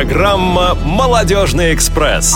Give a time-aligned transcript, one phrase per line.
[0.00, 2.34] Программа «Молодежный экспресс».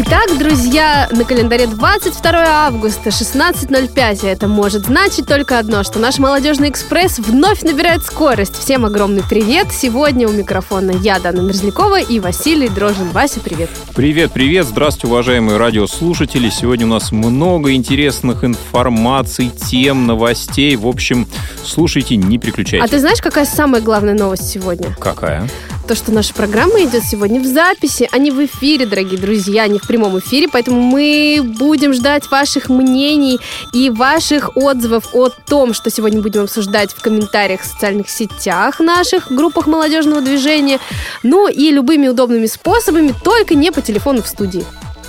[0.00, 4.28] Итак, друзья, на календаре 22 августа, 16.05.
[4.28, 8.54] Это может значить только одно, что наш молодежный экспресс вновь набирает скорость.
[8.56, 9.72] Всем огромный привет.
[9.72, 13.08] Сегодня у микрофона я, Дана Мерзлякова и Василий Дрожин.
[13.10, 13.70] Вася, привет.
[13.96, 14.66] Привет, привет.
[14.68, 16.48] Здравствуйте, уважаемые радиослушатели.
[16.48, 20.76] Сегодня у нас много интересных информаций, тем, новостей.
[20.76, 21.26] В общем,
[21.64, 22.86] слушайте, не переключайтесь.
[22.86, 24.94] А ты знаешь, какая самая главная новость сегодня?
[25.00, 25.48] Какая?
[25.88, 29.78] То, что наша программа идет сегодня в записи, а не в эфире, дорогие друзья, не
[29.78, 33.40] в прямом эфире, поэтому мы будем ждать ваших мнений
[33.72, 39.32] и ваших отзывов о том, что сегодня будем обсуждать в комментариях в социальных сетях наших,
[39.32, 40.78] группах молодежного движения,
[41.22, 44.66] ну и любыми удобными способами, только не по телефону в студии.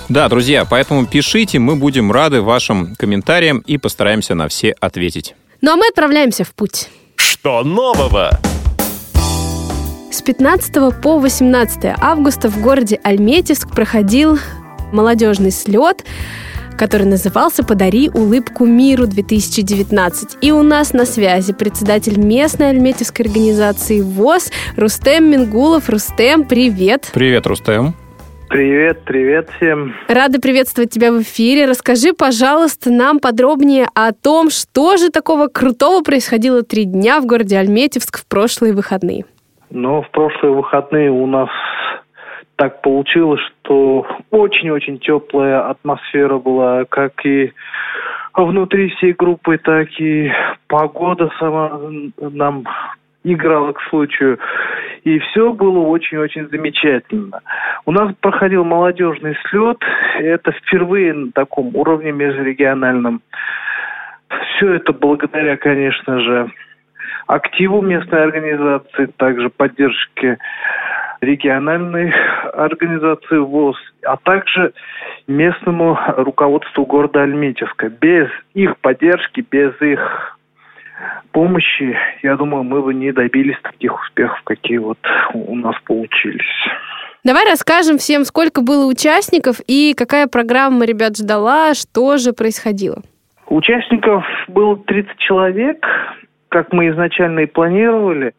[0.08, 5.34] Да, друзья, поэтому пишите, мы будем рады вашим комментариям и постараемся на все ответить.
[5.60, 6.88] Ну а мы отправляемся в путь.
[7.16, 8.40] Что нового?
[10.10, 14.38] С 15 по 18 августа в городе Альметьевск проходил
[14.92, 16.04] молодежный слет,
[16.76, 20.38] который назывался «Подари улыбку миру 2019».
[20.40, 25.88] И у нас на связи председатель местной альметьевской организации ВОЗ Рустем Мингулов.
[25.88, 27.08] Рустем, привет!
[27.14, 27.94] Привет, Рустем!
[28.48, 29.94] Привет, привет всем.
[30.08, 31.66] Рада приветствовать тебя в эфире.
[31.66, 37.56] Расскажи, пожалуйста, нам подробнее о том, что же такого крутого происходило три дня в городе
[37.56, 39.24] Альметьевск в прошлые выходные.
[39.70, 41.48] Но в прошлые выходные у нас
[42.56, 47.52] так получилось, что очень-очень теплая атмосфера была, как и
[48.34, 50.30] внутри всей группы, так и
[50.68, 51.80] погода сама
[52.18, 52.64] нам
[53.24, 54.38] играла к случаю.
[55.04, 57.40] И все было очень-очень замечательно.
[57.86, 59.78] У нас проходил молодежный слет.
[60.18, 63.22] Это впервые на таком уровне межрегиональном.
[64.28, 66.50] Все это благодаря, конечно же,
[67.34, 70.38] активу местной организации, также поддержке
[71.20, 72.12] региональной
[72.54, 74.72] организации ВОЗ, а также
[75.28, 77.88] местному руководству города Альметьевска.
[77.88, 80.38] Без их поддержки, без их
[81.32, 84.98] помощи, я думаю, мы бы не добились таких успехов, какие вот
[85.34, 86.40] у нас получились.
[87.22, 93.02] Давай расскажем всем, сколько было участников и какая программа ребят ждала, что же происходило.
[93.46, 95.86] Участников было 30 человек
[96.50, 98.34] как мы изначально и планировали.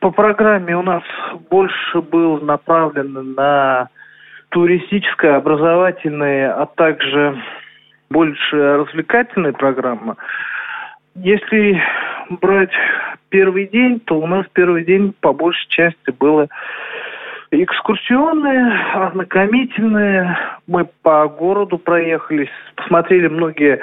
[0.00, 1.02] По программе у нас
[1.50, 3.88] больше был направлен на
[4.50, 7.42] туристическое, образовательное, а также
[8.08, 10.16] больше развлекательная программа.
[11.16, 11.82] Если
[12.40, 12.72] брать
[13.30, 16.46] первый день, то у нас первый день по большей части было
[17.50, 20.38] экскурсионные, ознакомительные.
[20.68, 23.80] Мы по городу проехались, посмотрели многие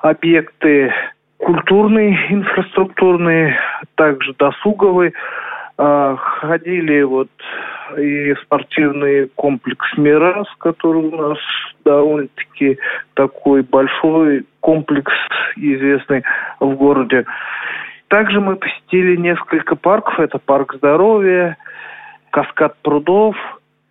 [0.00, 0.92] объекты
[1.38, 3.54] культурный, инфраструктурный,
[3.94, 5.14] также досуговый.
[5.78, 7.28] А, ходили вот
[7.98, 11.38] и спортивный комплекс «Мирас», который у нас
[11.84, 12.78] довольно-таки
[13.14, 15.12] такой большой комплекс,
[15.56, 16.24] известный
[16.60, 17.26] в городе.
[18.08, 20.18] Также мы посетили несколько парков.
[20.18, 21.56] Это парк здоровья,
[22.30, 23.36] каскад прудов–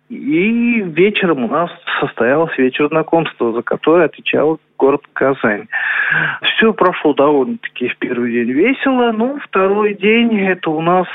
[0.08, 1.70] и вечером у нас
[2.00, 5.66] состоялось вечер знакомства, за которое отвечал город Казань.
[6.42, 9.12] Все прошло довольно-таки в первый день весело.
[9.12, 11.06] Ну, второй день это у нас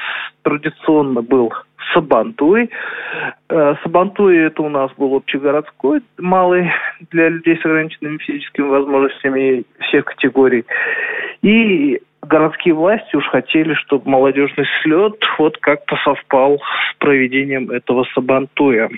[0.44, 1.54] традиционно был
[1.94, 2.70] Сабантуй.
[3.50, 6.72] Э, Сабантуй это у нас был общегородской, малый
[7.12, 10.66] для людей с ограниченными физическими возможностями всех категорий.
[11.42, 18.90] И городские власти уж хотели, чтобы молодежный слет вот как-то совпал с проведением этого Сабантуя.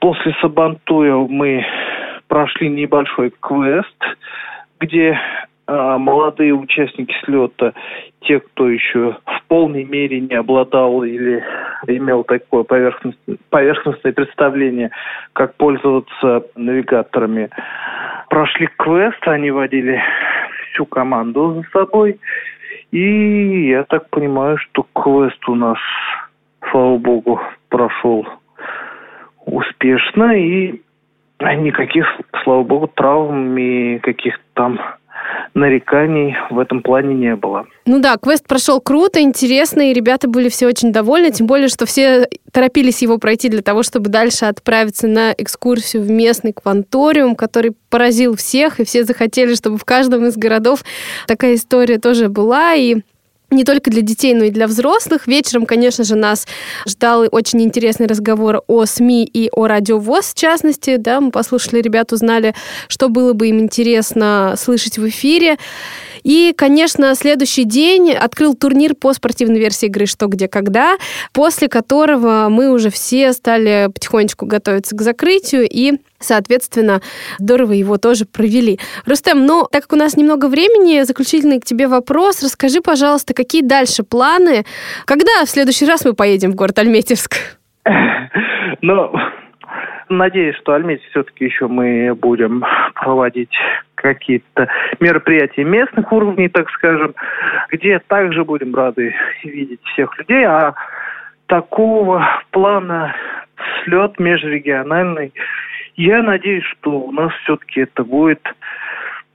[0.00, 1.64] После Сабантуя мы
[2.28, 4.04] прошли небольшой квест,
[4.80, 5.18] где
[5.66, 7.74] а, молодые участники слета,
[8.22, 11.44] те, кто еще в полной мере не обладал или
[11.86, 14.90] имел такое поверхностное, поверхностное представление,
[15.34, 17.50] как пользоваться навигаторами,
[18.30, 20.00] прошли квест, они водили
[20.72, 22.18] всю команду за собой.
[22.90, 25.78] И я так понимаю, что квест у нас,
[26.70, 28.26] слава богу, прошел
[29.44, 30.36] успешно.
[30.36, 30.80] И
[31.40, 32.06] никаких,
[32.44, 34.78] слава богу, травм и каких-то там
[35.54, 37.66] нареканий в этом плане не было.
[37.86, 41.86] Ну да, квест прошел круто, интересно, и ребята были все очень довольны, тем более, что
[41.86, 47.74] все торопились его пройти для того, чтобы дальше отправиться на экскурсию в местный кванториум, который
[47.90, 50.84] поразил всех, и все захотели, чтобы в каждом из городов
[51.26, 52.98] такая история тоже была, и
[53.50, 55.26] не только для детей, но и для взрослых.
[55.26, 56.46] Вечером, конечно же, нас
[56.86, 60.96] ждал очень интересный разговор о СМИ и о радиовоз, в частности.
[60.96, 62.54] Да, мы послушали ребят, узнали,
[62.88, 65.56] что было бы им интересно слышать в эфире.
[66.24, 70.98] И, конечно, следующий день открыл турнир по спортивной версии игры «Что, где, когда»,
[71.32, 77.00] после которого мы уже все стали потихонечку готовиться к закрытию и Соответственно,
[77.38, 78.78] здорово его тоже провели.
[79.06, 82.42] Рустем, ну, так как у нас немного времени, заключительный к тебе вопрос.
[82.42, 84.64] Расскажи, пожалуйста, какие дальше планы?
[85.04, 87.58] Когда в следующий раз мы поедем в город Альметьевск?
[88.80, 89.12] Ну,
[90.08, 92.64] надеюсь, что Альметьевск все-таки еще мы будем
[92.94, 93.50] проводить
[93.96, 94.68] какие-то
[95.00, 97.14] мероприятия местных уровней, так скажем,
[97.70, 100.74] где также будем рады видеть всех людей, а
[101.46, 103.14] такого плана
[103.84, 105.32] слет межрегиональный,
[105.98, 108.40] я надеюсь, что у нас все-таки это будет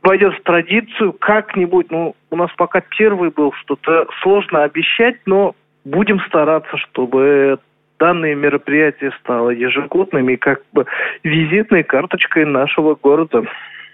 [0.01, 1.91] войдет в традицию как-нибудь.
[1.91, 5.55] Ну, у нас пока первый был, что-то сложно обещать, но
[5.85, 7.59] будем стараться, чтобы
[7.99, 10.85] данное мероприятие стало ежегодным и как бы
[11.23, 13.43] визитной карточкой нашего города.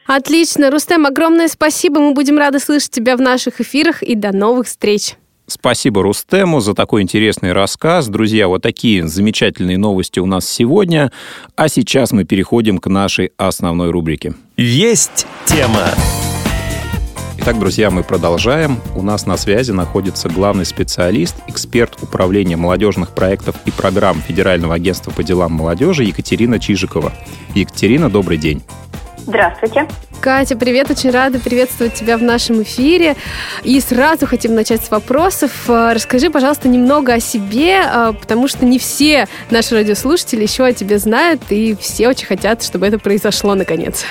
[0.07, 0.71] Отлично.
[0.71, 1.99] Рустем, огромное спасибо.
[1.99, 5.15] Мы будем рады слышать тебя в наших эфирах и до новых встреч.
[5.49, 8.07] Спасибо Рустему за такой интересный рассказ.
[8.07, 11.11] Друзья, вот такие замечательные новости у нас сегодня.
[11.55, 14.33] А сейчас мы переходим к нашей основной рубрике.
[14.57, 15.87] Есть тема.
[17.39, 18.79] Итак, друзья, мы продолжаем.
[18.95, 25.09] У нас на связи находится главный специалист, эксперт управления молодежных проектов и программ Федерального агентства
[25.09, 27.11] по делам молодежи Екатерина Чижикова.
[27.55, 28.61] Екатерина, добрый день.
[29.29, 29.85] Здравствуйте.
[30.21, 33.15] Катя, привет, очень рада приветствовать тебя в нашем эфире.
[33.63, 35.69] И сразу хотим начать с вопросов.
[35.69, 40.73] Э, расскажи, пожалуйста, немного о себе, э, потому что не все наши радиослушатели еще о
[40.73, 44.03] тебе знают, и все очень хотят, чтобы это произошло наконец.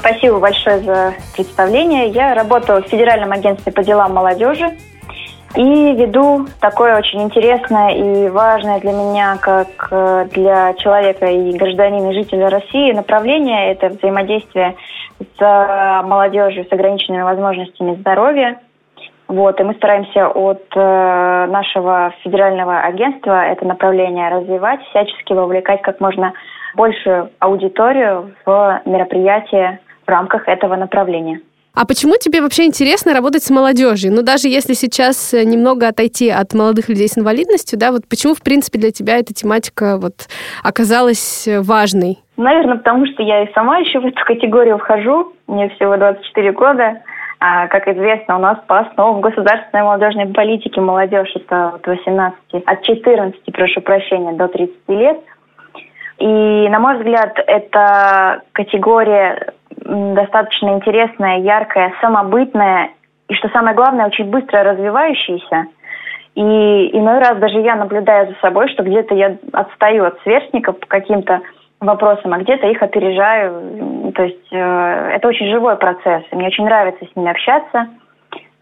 [0.00, 2.08] Спасибо большое за представление.
[2.08, 4.76] Я работаю в Федеральном агентстве по делам молодежи
[5.56, 12.10] и веду такое очень интересное и важное для меня, как э, для человека и гражданина
[12.10, 14.76] и жителя России, направление– это взаимодействие
[15.18, 18.60] с молодежью с ограниченными возможностями здоровья.
[19.26, 26.00] Вот, и мы стараемся от э, нашего федерального агентства это направление развивать, всячески вовлекать как
[26.00, 26.32] можно
[26.74, 31.40] большую аудиторию в мероприятия в рамках этого направления.
[31.80, 34.12] А почему тебе вообще интересно работать с молодежью?
[34.12, 38.34] Ну, даже если сейчас э, немного отойти от молодых людей с инвалидностью, да, вот почему,
[38.34, 40.26] в принципе, для тебя эта тематика вот
[40.64, 42.18] оказалась э, важной?
[42.36, 45.32] Наверное, потому что я и сама еще в эту категорию вхожу.
[45.46, 47.00] Мне всего 24 года.
[47.38, 52.82] А, как известно, у нас по основам государственной молодежной политики молодежь это от 18, от
[52.82, 55.20] 14, прошу прощения, до 30 лет.
[56.18, 62.90] И, на мой взгляд, это категория достаточно интересная, яркая, самобытная
[63.28, 65.66] и, что самое главное, очень быстро развивающаяся.
[66.34, 70.86] И иной раз даже я наблюдаю за собой, что где-то я отстаю от сверстников по
[70.86, 71.40] каким-то
[71.80, 74.12] вопросам, а где-то их опережаю.
[74.14, 76.24] То есть э, это очень живой процесс.
[76.32, 77.88] Мне очень нравится с ними общаться,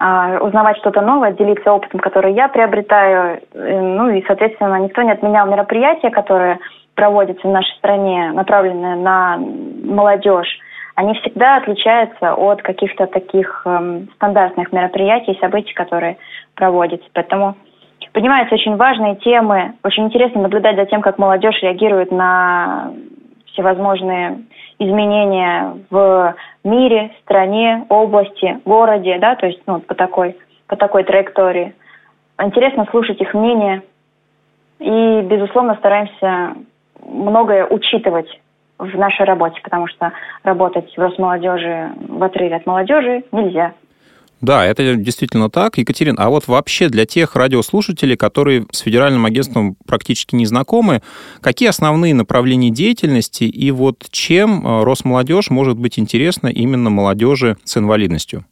[0.00, 3.40] э, узнавать что-то новое, делиться опытом, который я приобретаю.
[3.52, 6.58] Э, ну и, соответственно, никто не отменял мероприятия, которые
[6.96, 10.58] проводятся в нашей стране, направленные на молодежь
[10.96, 16.16] они всегда отличаются от каких-то таких эм, стандартных мероприятий и событий, которые
[16.54, 17.06] проводятся.
[17.12, 17.54] Поэтому
[18.12, 19.74] поднимаются очень важные темы.
[19.84, 22.92] Очень интересно наблюдать за тем, как молодежь реагирует на
[23.44, 24.38] всевозможные
[24.78, 26.34] изменения в
[26.64, 30.34] мире, стране, области, городе, да, то есть ну, по такой,
[30.66, 31.74] по такой траектории.
[32.40, 33.82] Интересно слушать их мнение.
[34.78, 36.54] И, безусловно, стараемся
[37.16, 38.28] многое учитывать
[38.78, 43.72] в нашей работе, потому что работать в Росмолодежи в отрыве от молодежи нельзя.
[44.42, 45.78] Да, это действительно так.
[45.78, 51.00] Екатерина, а вот вообще для тех радиослушателей, которые с федеральным агентством практически не знакомы,
[51.40, 57.78] какие основные направления деятельности и вот чем э, Росмолодежь может быть интересна именно молодежи с
[57.78, 58.44] инвалидностью?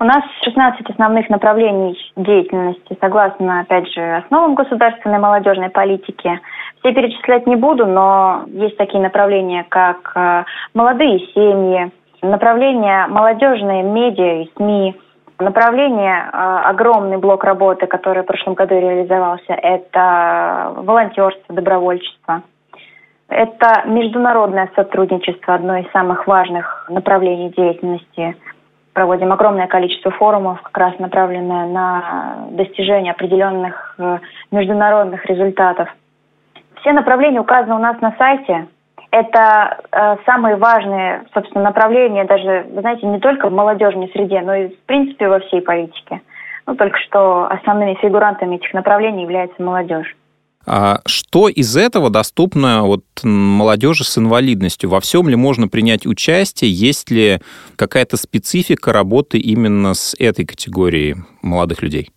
[0.00, 6.40] У нас 16 основных направлений деятельности, согласно, опять же, основам государственной молодежной политики.
[6.84, 14.42] Все перечислять не буду, но есть такие направления, как э, молодые семьи, направление молодежные медиа
[14.42, 14.94] и СМИ,
[15.38, 22.42] направление, э, огромный блок работы, который в прошлом году реализовался, это волонтерство, добровольчество.
[23.30, 28.36] Это международное сотрудничество, одно из самых важных направлений деятельности.
[28.92, 34.18] Проводим огромное количество форумов, как раз направленное на достижение определенных э,
[34.50, 35.88] международных результатов–
[36.84, 38.68] все направления указаны у нас на сайте.
[39.10, 44.54] Это э, самые важные, собственно, направления, даже, вы знаете, не только в молодежной среде, но
[44.54, 46.20] и, в принципе, во всей политике.
[46.66, 50.14] Ну, только что основными фигурантами этих направлений является молодежь.
[50.66, 54.90] А что из этого доступно вот молодежи с инвалидностью?
[54.90, 56.70] Во всем ли можно принять участие?
[56.70, 57.38] Есть ли
[57.76, 62.10] какая-то специфика работы именно с этой категорией молодых людей?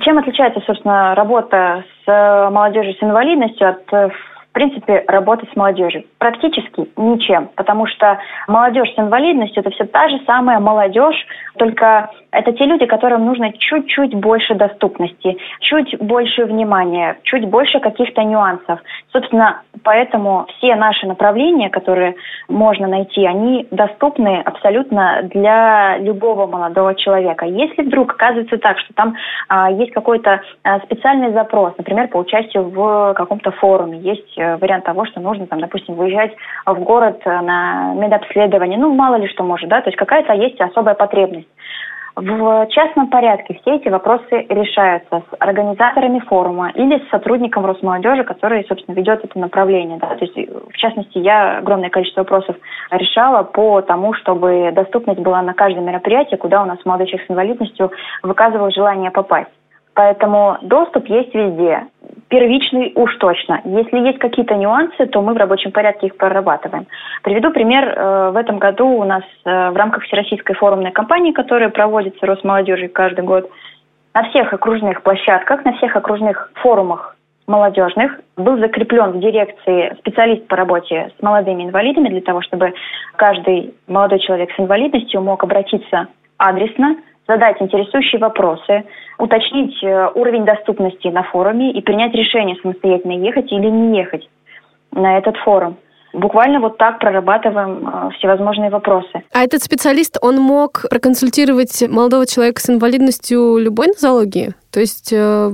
[0.00, 4.12] Чем отличается, собственно, работа с молодежью с инвалидностью от
[4.50, 6.04] в принципе, работать с молодежью?
[6.18, 11.26] Практически ничем, потому что молодежь с инвалидностью– это все та же самая молодежь,
[11.56, 18.22] только это те люди, которым нужно чуть-чуть больше доступности, чуть больше внимания, чуть больше каких-то
[18.22, 18.80] нюансов.
[19.12, 22.16] Собственно, поэтому все наши направления, которые
[22.48, 27.46] можно найти, они доступны абсолютно для любого молодого человека.
[27.46, 29.14] Если вдруг оказывается так, что там
[29.48, 35.04] а, есть какой-то а, специальный запрос, например, по участию в каком-то форуме, есть вариант того,
[35.06, 36.32] что нужно, там, допустим, выезжать
[36.66, 40.60] в город э, на медобследование, ну, мало ли что может, да, то есть какая-то есть
[40.60, 41.48] особая потребность.
[42.20, 48.64] В частном порядке все эти вопросы решаются с организаторами форума или с сотрудником Росмолодежи, который,
[48.64, 49.98] собственно, ведет это направление.
[49.98, 50.16] Да.
[50.16, 52.56] То есть, в частности, я огромное количество вопросов
[52.90, 57.30] решала по тому, чтобы доступность была на каждое мероприятие, куда у нас молодой человек с
[57.30, 57.92] инвалидностью
[58.24, 59.52] выказывал желание попасть.
[59.98, 61.88] Поэтому доступ есть везде.
[62.28, 63.60] Первичный уж точно.
[63.64, 66.86] Если есть какие-то нюансы, то мы в рабочем порядке их прорабатываем.
[67.24, 67.88] Приведу пример.
[67.88, 72.92] Э, в этом году у нас э, в рамках Всероссийской форумной кампании, которая проводится Росмолодежью
[72.92, 73.50] каждый год,
[74.14, 77.16] на всех окружных площадках, на всех окружных форумах
[77.48, 82.72] молодежных был закреплен в дирекции специалист по работе с молодыми инвалидами для того, чтобы
[83.16, 86.98] каждый молодой человек с инвалидностью мог обратиться адресно
[87.28, 88.84] задать интересующие вопросы,
[89.18, 94.28] уточнить э, уровень доступности на форуме и принять решение самостоятельно ехать или не ехать
[94.92, 95.76] на этот форум.
[96.14, 99.22] Буквально вот так прорабатываем э, всевозможные вопросы.
[99.34, 104.54] А этот специалист, он мог проконсультировать молодого человека с инвалидностью любой нозологии?
[104.72, 105.50] То есть э,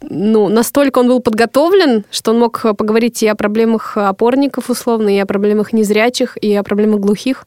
[0.00, 5.18] ну, настолько он был подготовлен, что он мог поговорить и о проблемах опорников условно, и
[5.18, 7.44] о проблемах незрячих, и о проблемах глухих?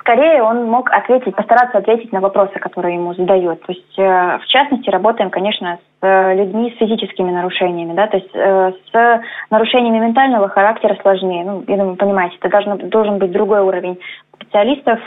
[0.00, 3.62] Скорее он мог ответить, постараться ответить на вопросы, которые ему задают.
[3.62, 8.16] То есть, э, в частности, работаем, конечно, с э, людьми с физическими нарушениями, да, то
[8.16, 11.44] есть э, с нарушениями ментального характера сложнее.
[11.44, 13.98] Ну, я думаю, понимаете, это должен, должен быть другой уровень
[14.34, 14.98] специалистов,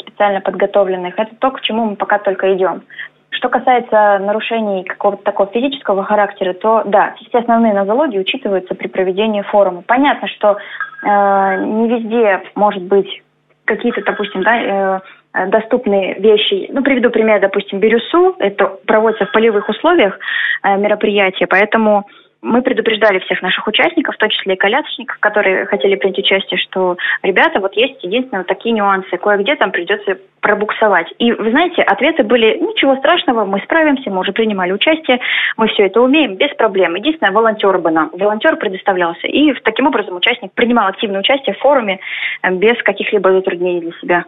[0.00, 1.18] специально подготовленных.
[1.18, 2.82] Это то, к чему мы пока только идем.
[3.30, 9.42] Что касается нарушений какого-то такого физического характера, то да, все основные нозологии учитываются при проведении
[9.42, 9.82] форума.
[9.86, 10.58] Понятно, что
[11.02, 13.22] э, не везде может быть
[13.68, 15.00] какие-то, допустим, да,
[15.34, 16.68] э, доступные вещи.
[16.72, 18.34] Ну, приведу пример, допустим, Бирюсу.
[18.38, 20.18] Это проводится в полевых условиях
[20.64, 22.06] э, мероприятие, поэтому
[22.40, 26.96] мы предупреждали всех наших участников, в том числе и колясочников, которые хотели принять участие, что,
[27.22, 31.12] ребята, вот есть единственное вот такие нюансы, кое-где там придется пробуксовать.
[31.18, 35.18] И, вы знаете, ответы были, ничего страшного, мы справимся, мы уже принимали участие,
[35.56, 36.94] мы все это умеем, без проблем.
[36.94, 39.26] Единственное, волонтер бы нам, волонтер предоставлялся.
[39.26, 41.98] И таким образом участник принимал активное участие в форуме
[42.42, 44.24] э, без каких-либо затруднений для себя.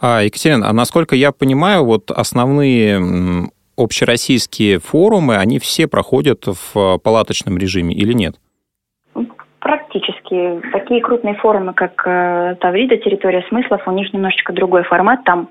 [0.00, 2.98] А, Екатерина, а насколько я понимаю, вот основные
[3.76, 8.36] общероссийские форумы, они все проходят в э, палаточном режиме или нет?
[9.60, 10.60] Практически.
[10.72, 15.24] Такие крупные форумы, как э, Таврида, территория смыслов, у них немножечко другой формат.
[15.24, 15.48] Там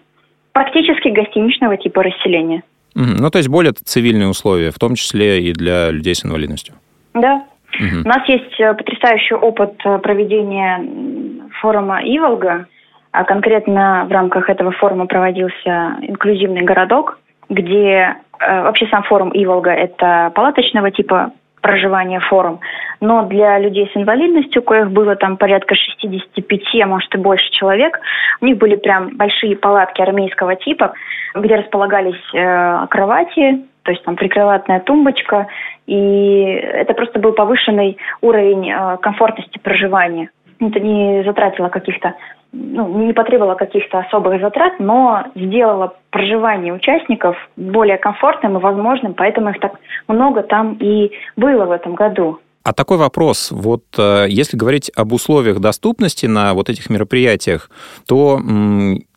[0.52, 2.64] практически гостиничного типа расселения.
[2.96, 6.76] Ну, то есть более цивильные условия, в том числе и для людей с инвалидностью.
[7.16, 7.46] Да.
[7.80, 8.02] Угу.
[8.06, 12.68] У нас есть э, потрясающий опыт проведения форума «Иволга».
[13.12, 17.20] А конкретно в рамках этого форума проводился инклюзивный городок,
[17.50, 21.32] где э, вообще сам форум Иволга– это палаточного типа
[21.62, 22.60] проживания форум,
[23.00, 28.00] но для людей с инвалидностью, коих было там порядка 65, а может и больше человек,
[28.42, 30.94] у них были прям большие палатки армейского типа,
[31.34, 35.48] где располагались э, кровати, то есть там прикроватная тумбочка,
[35.88, 40.30] и это просто был повышенный уровень э, комфортности проживания.
[40.70, 42.16] Это не затратило каких-то
[42.54, 49.50] ну, не потребовала каких-то особых затрат, но сделала проживание участников более комфортным и возможным, поэтому
[49.50, 49.74] их так
[50.08, 52.40] много там и было в этом году.
[52.64, 53.50] А такой вопрос.
[53.52, 57.70] Вот э, если говорить об условиях доступности на вот этих мероприятиях,
[58.06, 58.42] то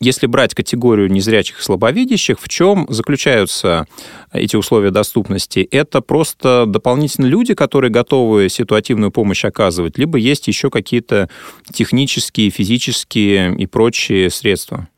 [0.01, 3.87] если брать категорию незрячих и слабовидящих, в чем заключаются
[4.33, 5.59] эти условия доступности?
[5.71, 11.29] Это просто дополнительные люди, которые готовы ситуативную помощь оказывать, либо есть еще какие-то
[11.71, 14.89] технические, физические и прочие средства?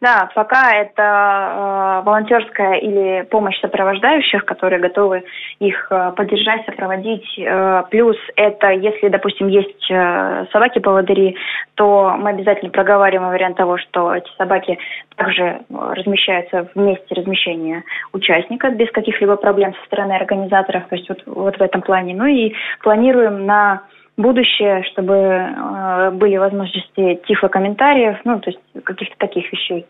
[0.00, 5.24] Да, пока это э, волонтерская или помощь сопровождающих, которые готовы
[5.58, 7.26] их э, поддержать, сопроводить.
[7.36, 11.36] Э, плюс это, если, допустим, есть э, собаки-поводыри,
[11.74, 14.78] то мы обязательно проговариваем вариант того, что эти собаки
[15.16, 21.22] также размещаются в месте размещения участника без каких-либо проблем со стороны организаторов, то есть вот,
[21.26, 22.14] вот в этом плане.
[22.14, 23.82] Ну и планируем на
[24.18, 29.86] будущее, чтобы э, были возможности тифлокомментариев, ну, то есть каких-то таких вещей.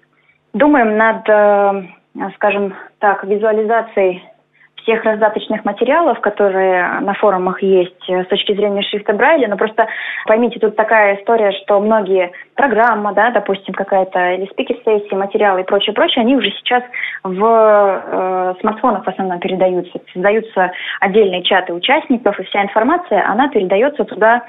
[0.53, 4.23] Думаем над, э, скажем так, визуализацией
[4.89, 9.87] всех раздаточных материалов, которые на форумах есть э, с точки зрения шрифта Брайля, но просто
[10.27, 15.95] поймите, тут такая история, что многие программа, да, допустим, какая-то или спикер-сессии, материалы и прочее,
[15.95, 16.83] прочее, они уже сейчас
[17.23, 20.01] в э, смартфонах в основном передаются.
[20.15, 24.43] Создаются отдельные чаты участников, и вся информация, она передается туда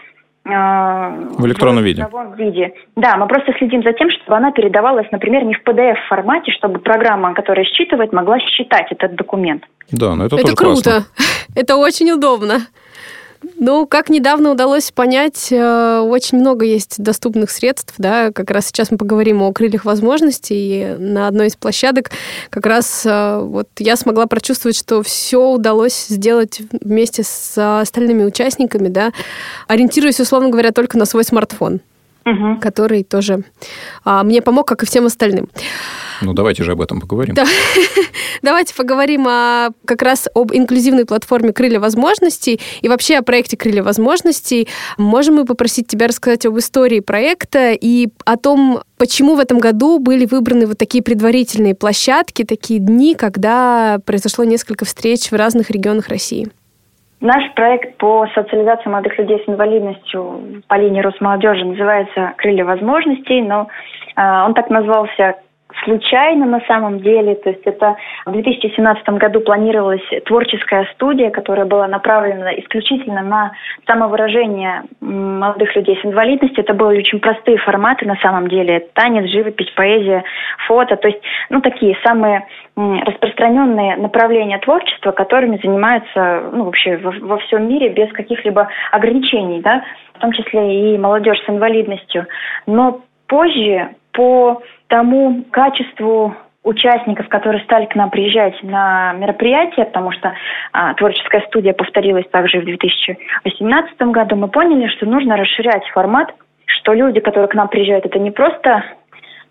[0.46, 2.08] в электронном виде.
[2.12, 2.74] В виде.
[2.96, 7.34] Да, мы просто следим за тем, чтобы она передавалась, например, не в PDF-формате, чтобы программа,
[7.34, 9.64] которая считывает, могла считать этот документ.
[9.92, 10.82] Да, но это, это тоже круто.
[10.82, 11.06] классно.
[11.56, 12.60] Это очень удобно.
[13.62, 18.90] Ну, как недавно удалось понять, э, очень много есть доступных средств, да, как раз сейчас
[18.90, 22.10] мы поговорим о крыльях возможностей, и на одной из площадок
[22.50, 28.88] как раз э, вот я смогла прочувствовать, что все удалось сделать вместе с остальными участниками,
[28.88, 29.12] да,
[29.68, 31.82] ориентируясь, условно говоря, только на свой смартфон,
[32.24, 32.60] Мгм.
[32.62, 33.44] который тоже
[34.06, 35.50] а, мне помог, как и всем остальным.
[36.22, 37.36] Ну, давайте же об этом поговорим.
[37.36, 37.46] Да.
[38.42, 43.84] Давайте поговорим о, как раз об инклюзивной платформе «Крылья возможностей» и вообще о проекте «Крылья
[43.84, 44.68] возможностей».
[44.98, 50.00] Можем мы попросить тебя рассказать об истории проекта и о том, почему в этом году
[50.00, 56.08] были выбраны вот такие предварительные площадки, такие дни, когда произошло несколько встреч в разных регионах
[56.08, 56.48] России?
[57.22, 63.68] Наш проект по социализации молодых людей с инвалидностью по линии Росмолодежи называется «Крылья возможностей», но
[64.16, 65.36] э, он так назвался
[65.84, 67.36] случайно на самом деле.
[67.36, 67.96] То есть это
[68.26, 73.52] в 2017 году планировалась творческая студия, которая была направлена исключительно на
[73.86, 76.64] самовыражение молодых людей с инвалидностью.
[76.64, 78.88] Это были очень простые форматы на самом деле.
[78.94, 80.24] Танец, живопись, поэзия,
[80.68, 80.96] фото.
[80.96, 87.68] То есть, ну, такие самые распространенные направления творчества, которыми занимаются, ну, вообще во, во всем
[87.68, 89.84] мире без каких-либо ограничений, да,
[90.16, 92.26] в том числе и молодежь с инвалидностью.
[92.66, 100.34] Но позже по тому качеству участников, которые стали к нам приезжать на мероприятия, потому что
[100.74, 106.34] а, творческая студия повторилась также в 2018 году, мы поняли, что нужно расширять формат,
[106.66, 108.84] что люди, которые к нам приезжают, это не просто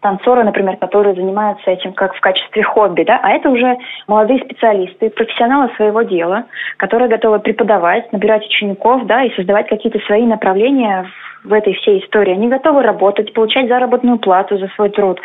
[0.01, 5.11] танцоры, например, которые занимаются этим как в качестве хобби, да, а это уже молодые специалисты,
[5.11, 6.45] профессионалы своего дела,
[6.77, 11.07] которые готовы преподавать, набирать учеников, да, и создавать какие-то свои направления
[11.45, 12.33] в этой всей истории.
[12.33, 15.21] Они готовы работать, получать заработную плату за свой труд.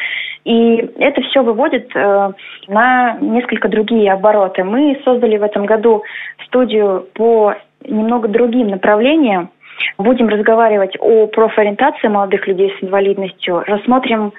[0.45, 2.31] И это все выводит э,
[2.67, 4.63] на несколько другие обороты.
[4.63, 6.03] Мы создали в этом году
[6.45, 7.55] студию по
[7.85, 9.49] немного другим направлениям.
[9.97, 14.31] Будем разговаривать о профориентации молодых людей с инвалидностью, рассмотрим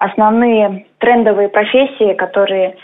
[0.00, 2.74] основные трендовые профессии, которые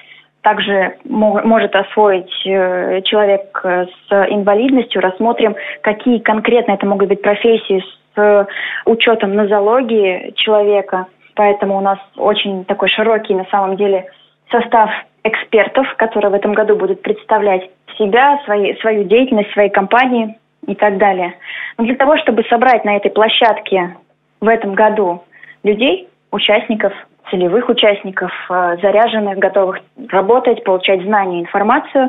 [0.43, 5.01] также мо- может освоить э, человек э, с инвалидностью.
[5.01, 7.83] Рассмотрим, какие конкретно это могут быть профессии
[8.15, 8.49] с
[8.85, 11.07] учетом нозологии человека.
[11.35, 14.07] Поэтому у нас очень такой широкий на самом деле
[14.51, 14.91] состав
[15.25, 20.99] экспертов, которые в этом году будут представлять себя, свои, свою деятельность, свои компании и так
[20.99, 21.35] далее.
[21.79, 23.97] Но для того, чтобы собрать на этой площадке
[24.41, 25.25] в этом году
[25.65, 26.93] людей, участников,
[27.31, 32.09] целевых участников, э, заряженных, готовых работать, получать знания, информацию,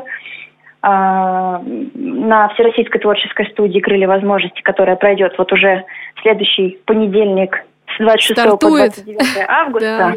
[0.82, 5.84] на Всероссийской творческой студии «Крылья возможностей», которая пройдет вот уже
[6.22, 8.94] следующий понедельник с 26 по Стартует.
[8.94, 9.98] 29 августа.
[9.98, 10.12] Да.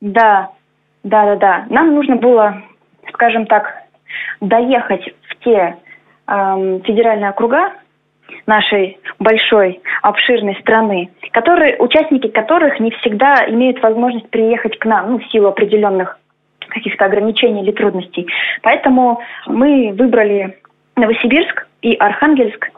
[0.00, 0.50] Да,
[1.02, 1.64] да, да, да.
[1.70, 2.62] Нам нужно было,
[3.12, 3.74] скажем так,
[4.40, 5.76] доехать в те
[6.26, 7.72] эм, федеральные округа
[8.46, 15.18] нашей большой, обширной страны, которые, участники которых не всегда имеют возможность приехать к нам, ну,
[15.18, 16.16] в силу определенных
[16.68, 18.28] каких-то ограничений или трудностей.
[18.62, 20.56] Поэтому мы выбрали
[20.94, 22.70] Новосибирск и Архангельск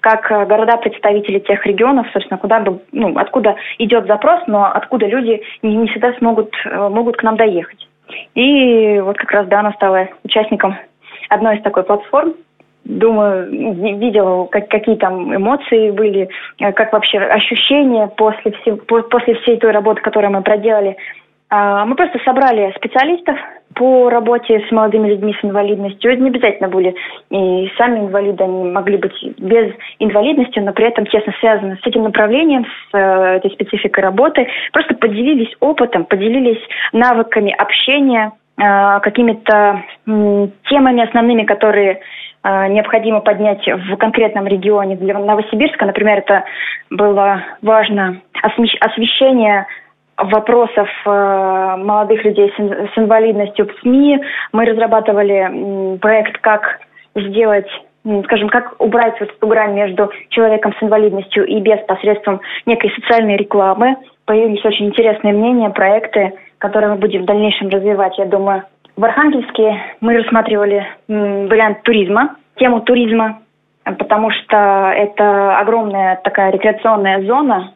[0.00, 5.42] как э, города-представители тех регионов, собственно, куда бы, ну, откуда идет запрос, но откуда люди
[5.62, 7.86] не, не всегда смогут, э, могут к нам доехать.
[8.34, 10.74] И вот как раз Дана стала участником
[11.28, 12.32] одной из такой платформ.
[12.84, 19.02] Думаю, ви- видела, как, какие там эмоции были, э, как вообще ощущения после, все- по-
[19.02, 20.96] после всей той работы, которую мы проделали.
[21.52, 23.36] А, Мы просто собрали специалистов
[23.74, 26.12] по работе с молодыми людьми с инвалидностью.
[26.12, 26.94] Это не обязательно были
[27.30, 32.04] и сами инвалиды, они могли быть без инвалидности, но при этом тесно связаны с этим
[32.04, 34.46] направлением, с э, этой спецификой работы.
[34.72, 36.60] Просто поделились опытом, поделились
[36.92, 42.00] навыками общения, э, какими-то темами основными, которые
[42.42, 44.96] необходимо поднять в конкретном регионе.
[44.96, 46.44] Для Новосибирска, например, это
[46.90, 49.66] было важно освещение
[50.16, 54.20] вопросов э, молодых людей с инвалидностью в СМИ.
[54.52, 56.80] Мы разрабатывали проект, как
[57.14, 57.68] сделать
[58.24, 63.36] скажем, как убрать вот эту грань между человеком с инвалидностью и без посредством некой социальной
[63.36, 63.96] рекламы.
[64.24, 68.64] Появились очень интересные мнения, проекты, которые мы будем в дальнейшем развивать, я думаю.
[68.96, 73.40] В Архангельске мы рассматривали вариант туризма, тему туризма,
[73.84, 77.72] потому что это огромная такая рекреационная зона,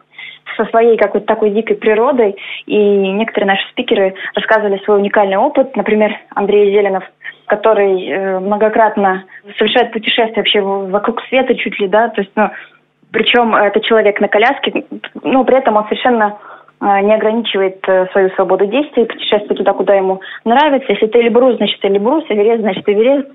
[0.56, 2.36] со своей какой-то такой дикой природой.
[2.66, 5.74] И некоторые наши спикеры рассказывали свой уникальный опыт.
[5.76, 7.04] Например, Андрей Зеленов,
[7.46, 9.24] который э, многократно
[9.58, 12.50] совершает путешествия вообще вокруг света чуть ли, да, то есть, ну,
[13.10, 14.84] причем это человек на коляске,
[15.22, 16.36] но при этом он совершенно
[16.80, 20.92] не ограничивает э, свою свободу действий, путешествует туда, куда ему нравится.
[20.92, 23.28] Если ты Эльбрус, значит Эльбрус, Эверест, значит Эверест.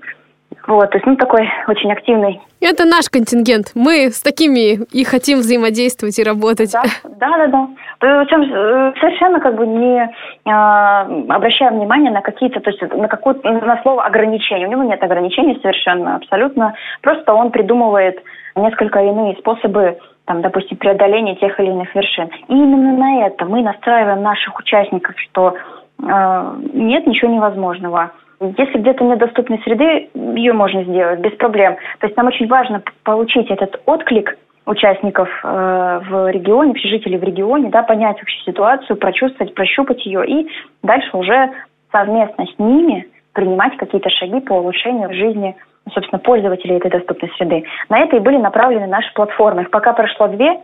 [0.66, 2.40] Вот, то есть, ну, такой очень активный.
[2.60, 3.72] Это наш контингент.
[3.74, 6.72] Мы с такими и хотим взаимодействовать и работать.
[6.72, 7.46] Да, да, да.
[7.46, 7.68] да.
[7.98, 13.34] Причем э, совершенно как бы не э, обращая внимания на какие-то, то есть на какое
[13.42, 14.66] на слово ограничение.
[14.66, 16.74] У него нет ограничений совершенно, абсолютно.
[17.00, 18.22] Просто он придумывает
[18.56, 19.98] несколько иные способы
[20.30, 22.28] там, допустим, преодоления тех или иных вершин.
[22.46, 28.12] И именно на это мы настраиваем наших участников, что э, нет ничего невозможного.
[28.38, 29.18] Если где-то нет
[29.64, 31.74] среды, ее можно сделать без проблем.
[31.98, 37.68] То есть нам очень важно получить этот отклик участников э, в регионе, жителей в регионе,
[37.68, 40.48] да, понять вообще ситуацию, прочувствовать, прощупать ее и
[40.84, 41.50] дальше уже
[41.90, 45.56] совместно с ними принимать какие-то шаги по улучшению жизни,
[45.90, 47.64] собственно, пользователей этой доступной среды.
[47.88, 49.62] На это и были направлены наши платформы.
[49.62, 50.60] Их пока прошло две,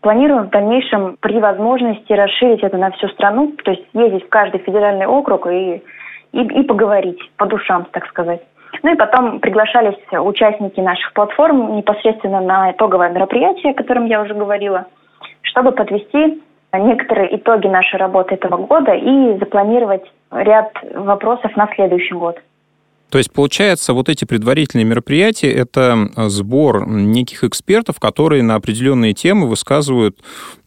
[0.00, 4.60] Планируем в дальнейшем при возможности расширить это на всю страну, то есть ездить в каждый
[4.60, 5.82] федеральный округ и
[6.32, 8.42] и, и поговорить по душам, так сказать.
[8.82, 14.34] Ну и потом приглашались участники наших платформ непосредственно на итоговое мероприятие, о котором я уже
[14.34, 14.86] говорила,
[15.42, 22.38] чтобы подвести некоторые итоги нашей работы этого года и запланировать ряд вопросов на следующий год.
[23.10, 25.96] То есть, получается, вот эти предварительные мероприятия– это
[26.28, 30.18] сбор неких экспертов, которые на определенные темы высказывают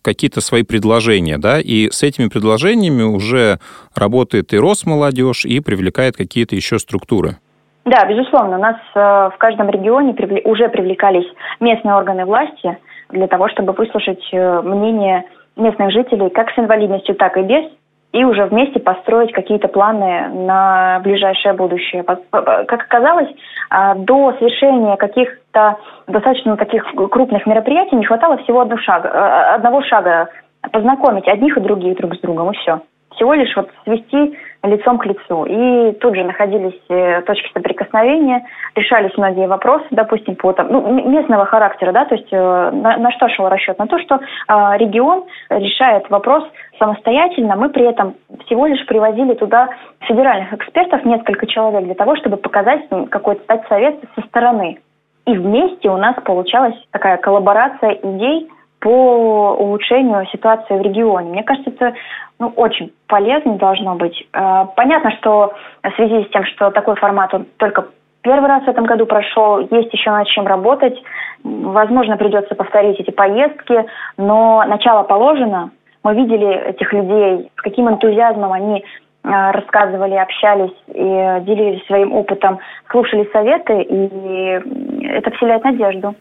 [0.02, 3.60] какие-то свои предложения, да, и с этими предложениями уже
[3.96, 7.38] работает и Росмолодежь, и привлекает какие-то еще структуры.
[7.86, 8.58] Да, безусловно.
[8.58, 11.26] У нас э, в каждом регионе уже привлекались
[11.60, 12.78] местные органы власти
[13.10, 15.26] для того, чтобы выслушать э, мнение
[15.56, 17.66] местных жителей как с инвалидностью, так и без,
[18.14, 22.04] и уже вместе построить какие-то планы на ближайшее будущее.
[22.04, 23.30] Как оказалось,
[23.70, 29.82] а, до совершения каких-то достаточно таких крупных мероприятий не хватало всего одного шага, э, одного
[29.84, 30.30] шага
[30.72, 32.82] познакомить одних и других друг с другом, и все
[33.16, 35.46] всего лишь вот свести лицом к лицу.
[35.46, 38.46] И тут же находились э, точки соприкосновения,
[38.76, 43.12] решались многие вопросы, допустим, по там, ну, местного характера, да, то есть э, на, на
[43.12, 43.80] что шел расчет?
[43.80, 46.44] На то, что э, регион решает вопрос
[46.78, 49.70] самостоятельно, мы при этом всего лишь привозили туда
[50.02, 54.80] федеральных экспертов, несколько человек, для того, чтобы показать какой-то стать совет со стороны.
[55.26, 58.50] И вместе у нас получалась такая коллаборация идей,
[58.82, 61.32] по улучшению ситуации в регионе.
[61.32, 61.94] Мне кажется, это
[62.40, 64.28] ну, очень полезно должно быть.
[64.34, 67.86] Э, понятно, что в связи с тем, что такой формат он только
[68.24, 70.98] первый раз в этом году прошел, есть еще над чем работать.
[71.44, 73.86] Возможно, придется повторить эти поездки,
[74.18, 75.70] но начало положено.
[76.04, 82.58] Мы видели этих людей, с каким энтузиазмом они э, рассказывали, общались и делились своим опытом,
[82.90, 86.16] слушали советы, и это вселяет надежду.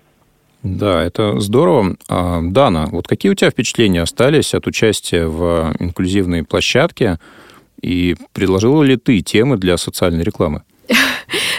[0.62, 1.96] Да, это здорово.
[2.08, 7.18] А, Дана, вот какие у тебя впечатления остались от участия в инклюзивной площадке?
[7.80, 10.62] И предложила ли ты темы для социальной рекламы?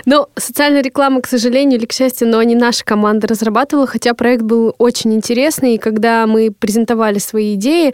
[0.06, 4.42] Ну, социальная реклама, к сожалению или к счастью, но не наша команда разрабатывала, хотя проект
[4.42, 7.94] был очень интересный, и когда мы презентовали свои идеи,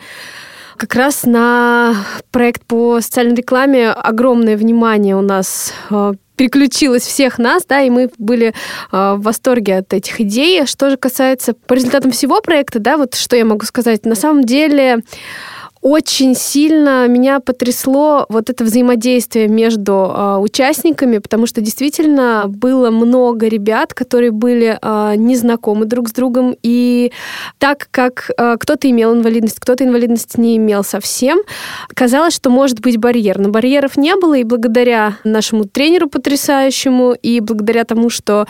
[0.77, 1.95] как раз на
[2.31, 5.73] проект по социальной рекламе огромное внимание у нас
[6.37, 8.53] переключилось всех нас, да, и мы были э,
[8.91, 10.65] в восторге от этих идей.
[10.65, 14.45] Что же касается по результатам всего проекта, да, вот что я могу сказать, на самом
[14.45, 14.99] деле
[15.87, 23.47] очень сильно меня потрясло вот это взаимодействие между э, участниками, потому что действительно было много
[23.47, 27.13] ребят, которые были э, незнакомы друг с другом, и
[27.57, 31.39] так как э, кто-то имел инвалидность, кто-то инвалидность не имел совсем,
[31.93, 33.39] казалось, что может быть барьер.
[33.39, 38.45] Но барьеров не было, и благодаря нашему тренеру потрясающему, и благодаря тому, что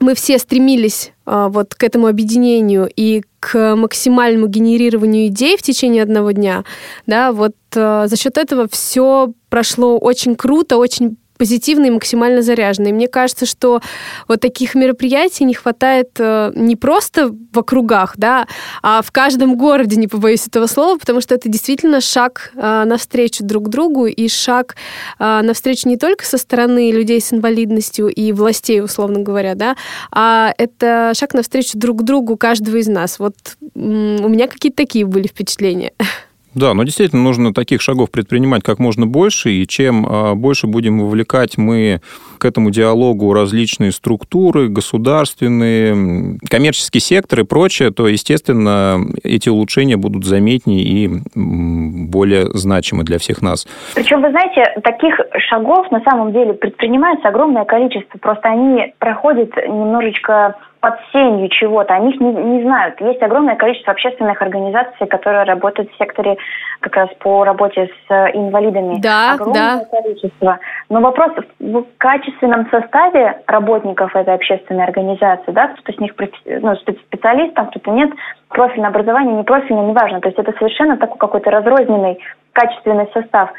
[0.00, 6.30] мы все стремились вот к этому объединению и к максимальному генерированию идей в течение одного
[6.32, 6.64] дня,
[7.06, 12.92] да, вот э, за счет этого все прошло очень круто, очень позитивный и максимально заряженный.
[12.92, 13.80] мне кажется, что
[14.28, 18.46] вот таких мероприятий не хватает э, не просто в округах, да,
[18.82, 23.42] а в каждом городе, не побоюсь этого слова, потому что это действительно шаг э, навстречу
[23.42, 24.76] друг другу и шаг
[25.18, 29.76] э, навстречу не только со стороны людей с инвалидностью и властей, условно говоря, да,
[30.12, 33.18] а это шаг навстречу друг другу каждого из нас.
[33.18, 33.34] Вот
[33.74, 35.94] у меня какие-то такие были впечатления.
[36.54, 41.00] Да, но действительно нужно таких шагов предпринимать как можно больше, и чем а, больше будем
[41.00, 42.00] вовлекать мы
[42.38, 50.24] к этому диалогу различные структуры, государственные, коммерческий сектор и прочее, то, естественно, эти улучшения будут
[50.24, 53.66] заметнее и более значимы для всех нас.
[53.94, 60.56] Причем, вы знаете, таких шагов на самом деле предпринимается огромное количество, просто они проходят немножечко
[60.80, 63.00] под сенью чего-то, о них не, не знают.
[63.00, 66.38] Есть огромное количество общественных организаций, которые работают в секторе
[66.80, 68.98] как раз по работе с э, инвалидами.
[69.00, 70.00] Да, огромное да.
[70.02, 70.58] количество.
[70.88, 76.14] Но вопрос в качественном составе работников этой общественной организации, да, кто-то с них
[76.46, 78.10] ну, специалист, там кто-то нет,
[78.48, 80.20] профильное образование, не профильное, неважно.
[80.20, 82.18] То есть это совершенно такой какой-то разрозненный
[82.52, 83.50] качественный состав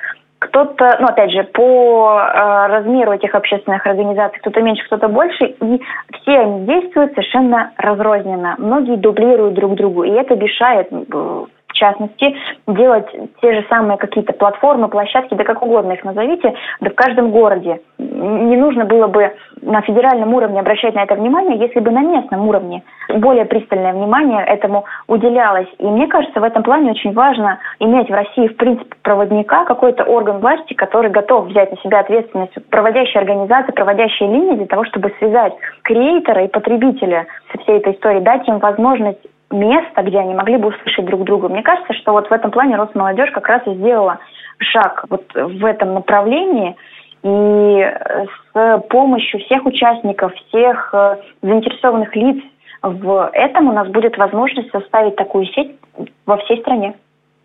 [0.42, 5.82] кто-то, ну, опять же, по э, размеру этих общественных организаций, кто-то меньше, кто-то больше, и
[6.14, 8.56] все они действуют совершенно разрозненно.
[8.58, 10.90] Многие дублируют друг другу, и это мешает
[11.82, 12.36] частности,
[12.68, 13.08] делать
[13.42, 17.82] те же самые какие-то платформы, площадки, да как угодно их назовите, да в каждом городе.
[17.98, 22.48] Не нужно было бы на федеральном уровне обращать на это внимание, если бы на местном
[22.48, 25.68] уровне более пристальное внимание этому уделялось.
[25.80, 30.04] И мне кажется, в этом плане очень важно иметь в России, в принципе, проводника, какой-то
[30.04, 35.14] орган власти, который готов взять на себя ответственность, проводящие организации, проводящие линии для того, чтобы
[35.20, 40.58] связать креатора и потребителя со всей этой историей, дать им возможность место, где они могли
[40.58, 41.50] бы услышать друг друга.
[41.50, 44.20] Мне кажется, что вот в этом плане Росмолодежь как раз и сделала
[44.60, 46.76] шаг вот в этом направлении,
[47.24, 47.94] и
[48.54, 52.44] с помощью всех участников, всех э, заинтересованных лиц
[52.82, 55.76] в этом у нас будет возможность составить такую сеть
[56.26, 56.96] во всей стране.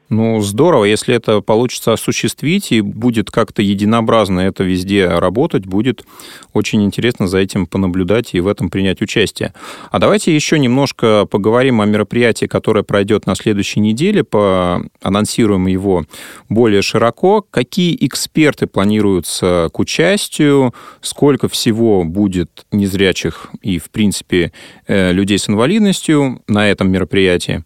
[0.09, 6.05] Ну, здорово, если это получится осуществить и будет как-то единообразно это везде работать, будет
[6.53, 9.53] очень интересно за этим понаблюдать и в этом принять участие.
[9.91, 14.25] А давайте еще немножко поговорим о мероприятии, которое пройдет на следующей неделе,
[15.03, 16.05] анонсируем его
[16.49, 17.43] более широко.
[17.43, 24.53] Какие эксперты планируются к участию, сколько всего будет незрячих и, в принципе,
[24.87, 27.65] э, людей с инвалидностью на этом мероприятии?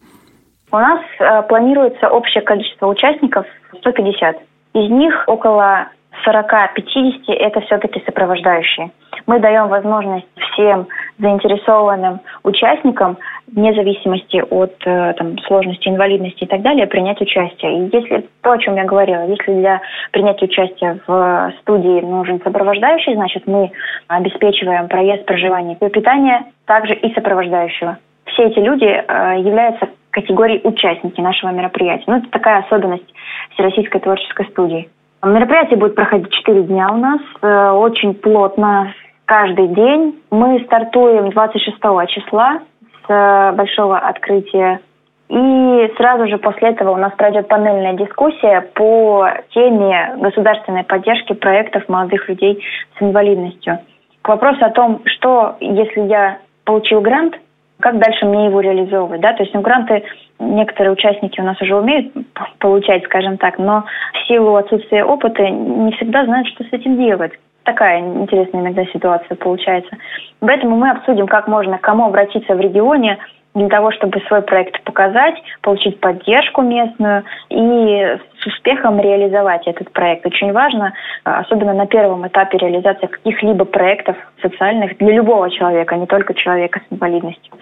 [0.72, 3.46] У нас э, планируется общее количество участников
[3.78, 4.36] 150.
[4.74, 5.88] Из них около
[6.24, 8.90] 40-50 это все-таки сопровождающие.
[9.26, 10.86] Мы даем возможность всем
[11.18, 17.78] заинтересованным участникам, вне зависимости от э, там, сложности, инвалидности и так далее, принять участие.
[17.78, 19.80] И если то, о чем я говорила, если для
[20.12, 23.72] принятия участия в студии нужен сопровождающий, значит мы
[24.06, 27.98] обеспечиваем проезд, проживание и питание также и сопровождающего.
[28.26, 32.04] Все эти люди э, являются категории участники нашего мероприятия.
[32.06, 33.12] Ну, это такая особенность
[33.54, 34.88] Всероссийской творческой студии.
[35.22, 38.94] Мероприятие будет проходить 4 дня у нас, э, очень плотно,
[39.26, 40.20] каждый день.
[40.30, 41.76] Мы стартуем 26
[42.08, 42.60] числа
[43.06, 44.80] с э, большого открытия.
[45.28, 51.88] И сразу же после этого у нас пройдет панельная дискуссия по теме государственной поддержки проектов
[51.88, 52.64] молодых людей
[52.98, 53.78] с инвалидностью.
[54.22, 57.36] К вопросу о том, что если я получил грант–
[57.80, 60.02] как дальше мне его реализовывать, да, то есть ну, гранты
[60.38, 62.12] некоторые участники у нас уже умеют
[62.58, 67.32] получать, скажем так, но в силу отсутствия опыта не всегда знают, что с этим делать.
[67.64, 69.96] Такая интересная иногда ситуация получается.
[70.40, 73.18] Поэтому мы обсудим, как можно, к кому обратиться в регионе,
[73.54, 80.24] для того, чтобы свой проект показать, получить поддержку местную и с успехом реализовать этот проект.
[80.24, 80.92] Очень важно,
[81.24, 86.34] а, особенно на первом этапе реализации каких-либо проектов социальных для любого человека, а не только
[86.34, 87.52] человека с инвалидностью.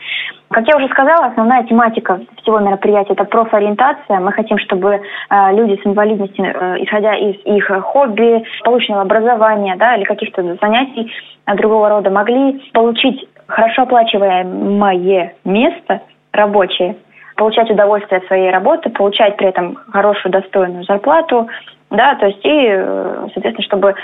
[0.50, 4.20] Как я уже сказала, основная тематика всего мероприятия– это профориентация.
[4.20, 9.96] Мы хотим, чтобы э, люди с инвалидностью, э, исходя из их хобби, полученного образования да,
[9.96, 11.12] или каких-то занятий
[11.46, 16.96] э, другого рода, могли получить хорошо оплачиваемое место рабочее
[17.36, 21.48] получать удовольствие от своей работы, получать при этом хорошую, достойную зарплату,
[21.90, 23.94] да, то есть и, э, соответственно, чтобы,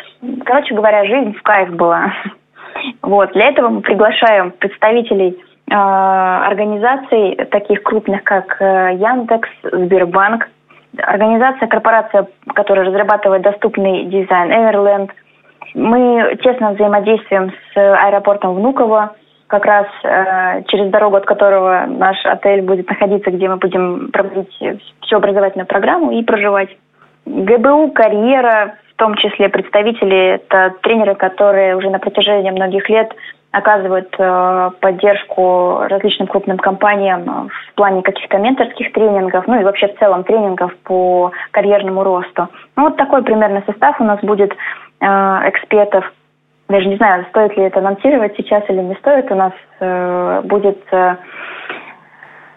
[0.45, 2.13] короче говоря, жизнь в кайф была.
[3.03, 5.39] Вот, для этого мы приглашаем представителей
[5.71, 10.49] э, организаций таких крупных, как э, Яндекс, Сбербанк,
[10.99, 15.11] организация, корпорация, которая разрабатывает доступный дизайн Everland.
[15.75, 19.15] Мы тесно взаимодействуем с аэропортом Внуково,
[19.47, 24.53] как раз э, через дорогу, от которого наш отель будет находиться, где мы будем проводить
[25.03, 26.71] всю образовательную программу и проживать.
[27.27, 33.13] ГБУ «Карьера», в том числе представители, это тренеры, которые уже на протяжении многих лет
[33.55, 39.99] оказывают э, поддержку различным крупным компаниям в плане каких-то менторских тренингов, ну и вообще в
[39.99, 42.49] целом тренингов по карьерному росту.
[42.77, 44.53] Ну вот такой примерно состав у нас будет
[45.01, 46.13] э, экспертов.
[46.69, 49.31] Даже не знаю, стоит ли это анонсировать сейчас или не стоит.
[49.31, 51.17] У нас э, будет э,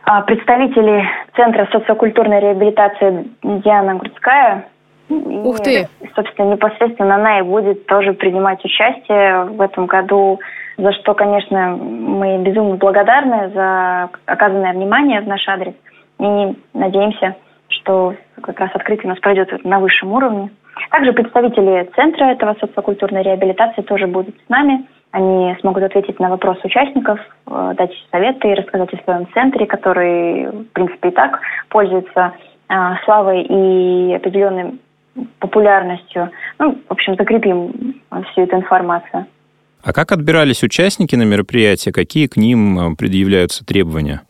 [0.04, 4.65] а, представители Центра социокультурной реабилитации Диана Грудская.
[5.10, 5.82] Ух ты!
[5.82, 10.39] И, собственно, непосредственно она и будет тоже принимать участие в этом году,
[10.78, 15.74] за что, конечно, мы безумно благодарны за оказанное внимание в наш адрес.
[16.20, 17.36] И надеемся,
[17.67, 20.52] что как раз открытие у нас пройдет на высшем уровне.
[20.92, 24.88] Также представители Центра этого социокультурной реабилитации тоже будут с нами.
[25.12, 30.48] Они смогут ответить на вопросы участников, э, дать советы и рассказать о своем центре, который,
[30.48, 32.34] в принципе, и так пользуется
[32.70, 32.74] э,
[33.06, 34.80] славой и определенной
[35.40, 36.30] популярностью.
[36.60, 39.26] Ну, в общем, закрепим всю эту информацию.
[39.84, 41.94] А как отбирались участники на мероприятие?
[41.94, 44.22] Какие к ним э, предъявляются требования?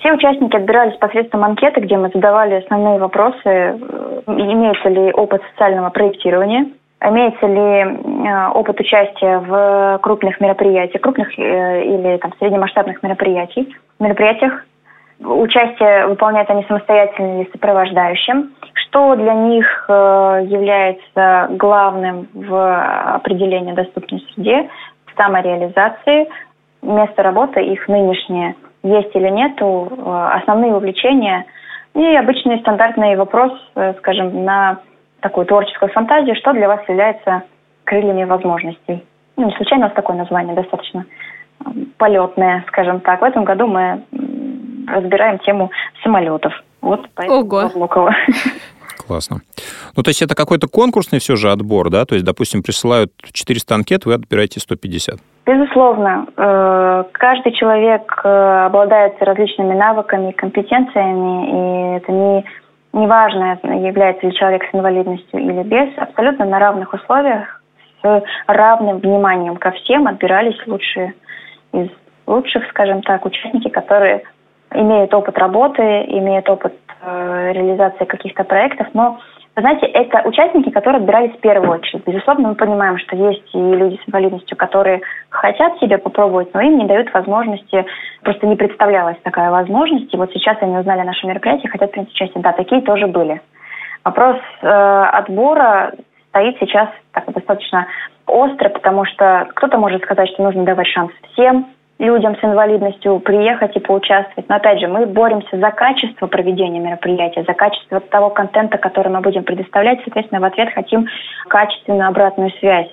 [0.00, 3.78] Все участники отбирались посредством анкеты, где мы задавали основные вопросы.
[4.26, 6.66] Имеется ли опыт социального проектирования,
[7.02, 14.66] Имеется ли э, опыт участия в крупных мероприятиях, крупных э, или там, среднемасштабных мероприятий, мероприятиях?
[15.20, 18.50] Участие выполняют они самостоятельно или сопровождающим?
[18.74, 19.92] Что для них э,
[20.44, 24.68] является главным в определении доступной среде,
[25.16, 26.28] самореализации,
[26.82, 31.44] место работы их нынешнее, есть или нету, основные увлечения
[31.94, 33.52] и обычный стандартный вопрос,
[33.98, 34.78] скажем, на
[35.20, 37.42] такую творческую фантазию, что для вас является
[37.84, 39.04] крыльями возможностей.
[39.36, 41.04] Ну, не случайно у нас такое название, достаточно
[41.98, 43.20] полетное, скажем так.
[43.20, 44.02] В этом году мы
[44.86, 45.70] разбираем тему
[46.02, 46.52] самолетов.
[46.80, 48.10] Вот поэтому Ого.
[49.06, 49.40] Классно.
[49.96, 52.04] Ну, то есть это какой-то конкурсный все же отбор, да?
[52.04, 55.18] То есть, допустим, присылают 400 анкет, вы отбираете 150.
[55.46, 56.26] Безусловно.
[56.36, 62.44] Э, каждый человек э, обладает различными навыками, компетенциями, и это не
[62.92, 67.62] неважно, является ли человек с инвалидностью или без, абсолютно на равных условиях,
[68.02, 71.14] с равным вниманием ко всем отбирались лучшие
[71.72, 71.88] из
[72.26, 74.22] лучших, скажем так, участники, которые
[74.74, 79.18] имеют опыт работы, имеют опыт э, реализации каких-то проектов, но
[79.56, 82.06] вы знаете, это участники, которые отбирались в первую очередь.
[82.06, 86.78] Безусловно, мы понимаем, что есть и люди с инвалидностью, которые хотят себе попробовать, но им
[86.78, 87.84] не дают возможности,
[88.22, 90.12] просто не представлялась такая возможность.
[90.14, 92.42] И вот сейчас они узнали наше мероприятие, хотят принять участие.
[92.42, 93.42] Да, такие тоже были.
[94.04, 95.94] Вопрос э, отбора
[96.28, 97.86] стоит сейчас так, достаточно
[98.26, 101.66] остро, потому что кто-то может сказать, что нужно давать шанс всем,
[102.00, 104.48] людям с инвалидностью приехать и поучаствовать.
[104.48, 109.20] Но опять же, мы боремся за качество проведения мероприятия, за качество того контента, который мы
[109.20, 110.00] будем предоставлять.
[110.04, 111.06] Соответственно, в ответ хотим
[111.48, 112.88] качественную обратную связь.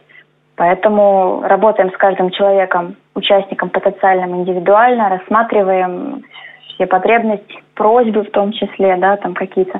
[0.58, 6.24] Поэтому работаем с каждым человеком, участником потенциальным индивидуально, рассматриваем
[6.68, 9.80] все потребности, просьбы в том числе, да, там какие-то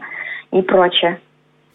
[0.52, 1.20] и прочее.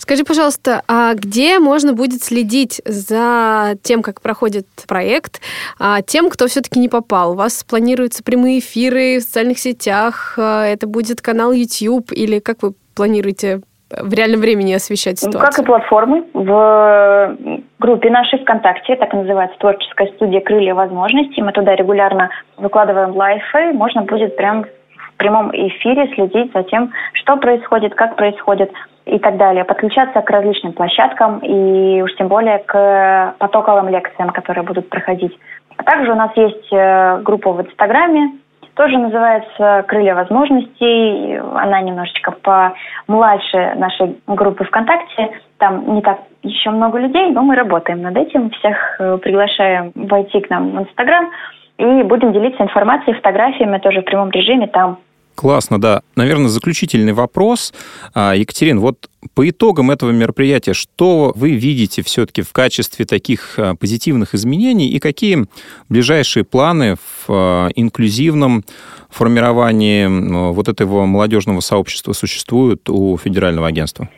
[0.03, 5.41] Скажи, пожалуйста, а где можно будет следить за тем, как проходит проект,
[5.79, 7.33] а тем, кто все-таки не попал?
[7.33, 10.35] У вас планируются прямые эфиры в социальных сетях?
[10.37, 12.11] А это будет канал YouTube?
[12.11, 13.61] Или как вы планируете
[13.91, 15.41] в реальном времени освещать ситуацию?
[15.41, 16.25] Ну, как и платформы.
[16.35, 17.37] В
[17.79, 21.43] группе нашей ВКонтакте, так и называется творческая студия «Крылья возможностей».
[21.43, 23.73] Мы туда регулярно выкладываем лайфы.
[23.73, 28.73] Можно будет прям в прямом эфире следить за тем, что происходит, как происходит
[29.05, 34.65] и так далее, подключаться к различным площадкам и уж тем более к потоковым лекциям, которые
[34.65, 35.37] будут проходить.
[35.77, 38.33] А также у нас есть э, группа в Инстаграме,
[38.75, 41.37] тоже называется «Крылья возможностей».
[41.37, 45.31] Она немножечко помладше нашей группы ВКонтакте.
[45.59, 48.51] Там не так еще много людей, но мы работаем над этим.
[48.51, 51.31] Всех э, приглашаем войти к нам в Инстаграм
[51.79, 54.99] и будем делиться информацией, фотографиями тоже в прямом режиме там
[55.35, 56.03] Классно, да.
[56.15, 57.73] Наверное, заключительный вопрос.
[58.15, 63.75] А, Екатерин, вот по итогам этого мероприятия, что вы видите все-таки в качестве таких а,
[63.75, 65.47] позитивных изменений и какие
[65.89, 68.63] ближайшие планы в а, инклюзивном
[69.11, 74.09] формировании вот этого молодежного сообщества существуют у федерального агентства?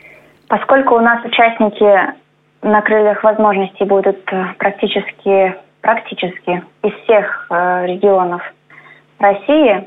[0.48, 2.14] Поскольку у нас участники
[2.64, 8.42] на крыльях возможностей будут э, практически, практически из всех э, регионов
[9.18, 9.86] России,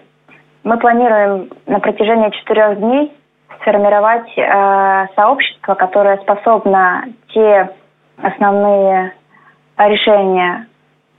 [0.67, 3.13] мы планируем на протяжении четырех дней
[3.61, 7.69] сформировать э, сообщество, которое способно те
[8.21, 9.13] основные
[9.77, 10.67] решения,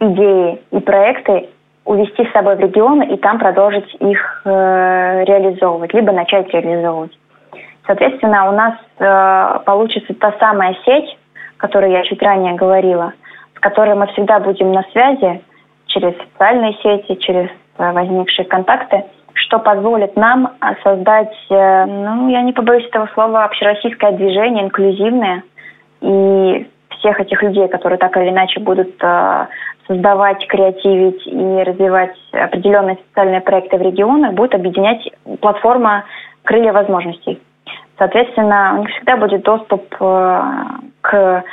[0.01, 1.49] идеи и проекты
[1.87, 7.19] увести с собой в регионы и там продолжить их э, реализовывать, либо начать реализовывать.
[7.87, 11.17] Соответственно, у нас э, получится та самая сеть,
[11.57, 13.15] о которой я чуть ранее говорила,
[13.57, 15.41] с которой мы всегда будем на связи
[15.87, 17.49] через социальные сети, через
[17.79, 19.05] э, возникшие контакты–
[19.39, 25.43] что позволит нам а, создать, э, ну, я не побоюсь этого слова, общероссийское движение, инклюзивное.
[26.01, 26.69] И
[26.99, 29.47] всех этих людей, которые так или иначе будут э,
[29.87, 35.09] создавать, креативить и развивать определенные социальные проекты в регионах, будет объединять
[35.41, 36.05] платформа
[36.45, 37.41] «Крылья возможностей».
[37.97, 40.43] Соответственно, у них всегда будет доступ э,
[41.01, 41.45] к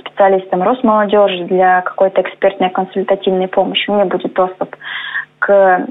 [0.00, 3.88] специалистам Росмолодежи для какой-то экспертной консультативной помощи.
[3.88, 4.76] У меня будет доступ
[5.50, 5.86] к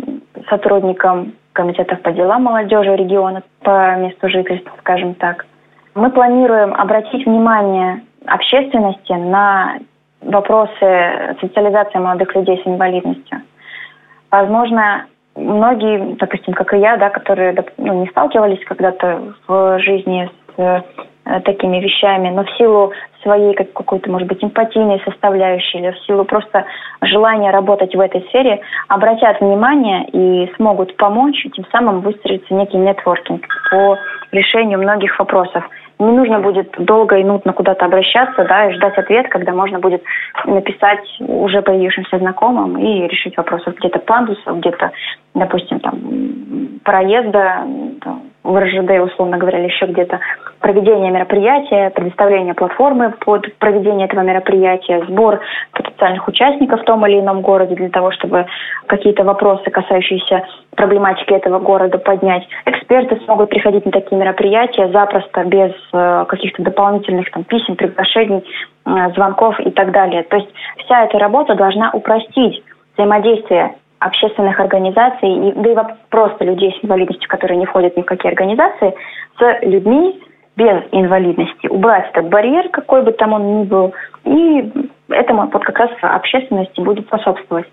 [0.49, 5.45] сотрудникам комитетов по делам молодежи региона по месту жительства, скажем так.
[5.95, 9.80] Мы планируем обратить внимание общественности на
[10.22, 13.41] вопросы социализации молодых людей с инвалидностью.
[14.32, 15.05] Возможно,
[15.36, 20.82] многие, допустим, как и я, да, которые ну, не сталкивались когда-то в жизни с Э,
[21.45, 26.23] такими вещами, но в силу своей как, какой-то, может быть, эмпатийной составляющей или в силу
[26.23, 26.65] просто
[27.01, 33.45] желания работать в этой сфере, обратят внимание и смогут помочь, тем самым выстроится некий нетворкинг
[33.71, 33.97] по
[34.32, 35.67] решению многих вопросов.
[35.99, 40.01] Не нужно будет долго и нудно куда-то обращаться, да, и ждать ответ, когда можно будет
[40.45, 44.91] написать уже появившимся знакомым и решить вопрос где-то пандусов, где-то,
[45.36, 45.99] допустим, там
[46.86, 47.65] проезда,
[48.01, 50.19] там, в РЖД, условно говоря, или еще где-то,
[50.59, 55.41] проведение мероприятия, предоставление платформы под проведение этого мероприятия, сбор
[55.73, 58.45] потенциальных участников в том или ином городе для того, чтобы
[58.87, 60.43] какие-то вопросы, касающиеся
[60.75, 62.47] проблематики этого города, поднять.
[62.65, 68.43] Эксперты смогут приходить на такие мероприятия запросто, без э, каких-то дополнительных там, писем, приглашений,
[68.85, 70.23] э, звонков и так далее.
[70.23, 70.49] То есть
[70.85, 72.63] вся эта работа должна упростить
[72.95, 75.76] взаимодействие общественных организаций, да и
[76.10, 78.93] просто людей с инвалидностью, которые не входят ни в какие организации,
[79.38, 80.22] с людьми
[80.56, 81.68] без инвалидности.
[81.68, 83.93] Убрать этот барьер, какой бы там он ни был,
[84.26, 84.72] и
[85.10, 87.68] этому вот как раз общественности будет способствовать.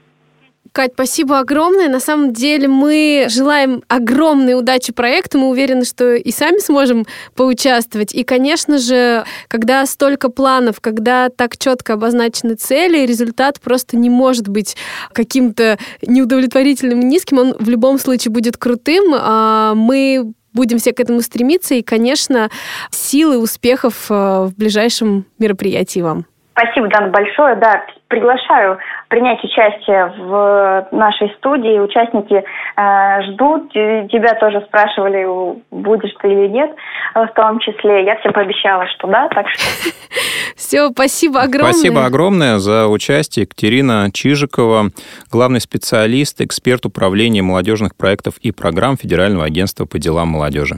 [0.77, 1.89] Кать, спасибо огромное.
[1.89, 5.39] На самом деле мы желаем огромной удачи проекту.
[5.39, 8.14] Мы уверены, что и сами сможем поучаствовать.
[8.14, 14.49] И, конечно же, когда столько планов, когда так четко обозначены цели, результат просто не может
[14.49, 14.77] быть
[15.14, 17.39] каким-то неудовлетворительным низким.
[17.39, 19.14] Он в любом случае будет крутым.
[19.14, 21.74] А мы будем все к этому стремиться.
[21.74, 22.51] И, конечно,
[22.91, 26.27] силы успехов э, в ближайшем мероприятии вам.
[26.57, 27.54] Спасибо, Дана, большое.
[27.57, 28.78] Да, приглашаю
[29.09, 31.78] принять участие в нашей студии.
[31.78, 32.42] Участники
[32.76, 33.70] э, ждут.
[33.72, 35.26] Тебя тоже спрашивали,
[35.70, 36.70] будешь ты или нет,
[37.14, 38.07] в том числе.
[38.07, 39.62] Я всем пообещала, что да, так что...
[40.57, 41.72] Все, спасибо огромное.
[41.72, 43.42] Спасибо огромное за участие.
[43.42, 44.86] Екатерина Чижикова,
[45.30, 50.76] главный специалист, эксперт управления молодежных проектов и программ Федерального агентства по делам молодежи.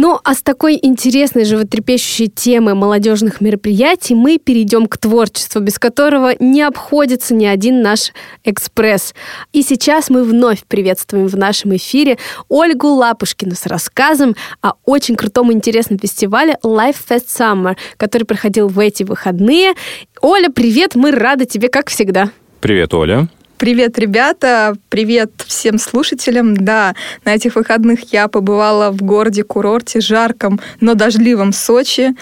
[0.00, 6.36] Ну, а с такой интересной, животрепещущей темой молодежных мероприятий мы перейдем к творчеству, без которого
[6.38, 8.12] не обходится ни один наш
[8.44, 9.12] экспресс.
[9.52, 12.16] И сейчас мы вновь приветствуем в нашем эфире
[12.48, 18.68] Ольгу Лапушкину с рассказом о очень крутом и интересном фестивале Life Fest Summer, который проходил
[18.68, 19.74] в эти выходные.
[20.20, 22.30] Оля, привет, мы рады тебе, как всегда.
[22.60, 23.26] Привет, Оля.
[23.58, 24.76] Привет, ребята!
[24.88, 26.56] Привет всем слушателям!
[26.56, 26.94] Да,
[27.24, 32.14] на этих выходных я побывала в городе-курорте жарком, но дождливом Сочи.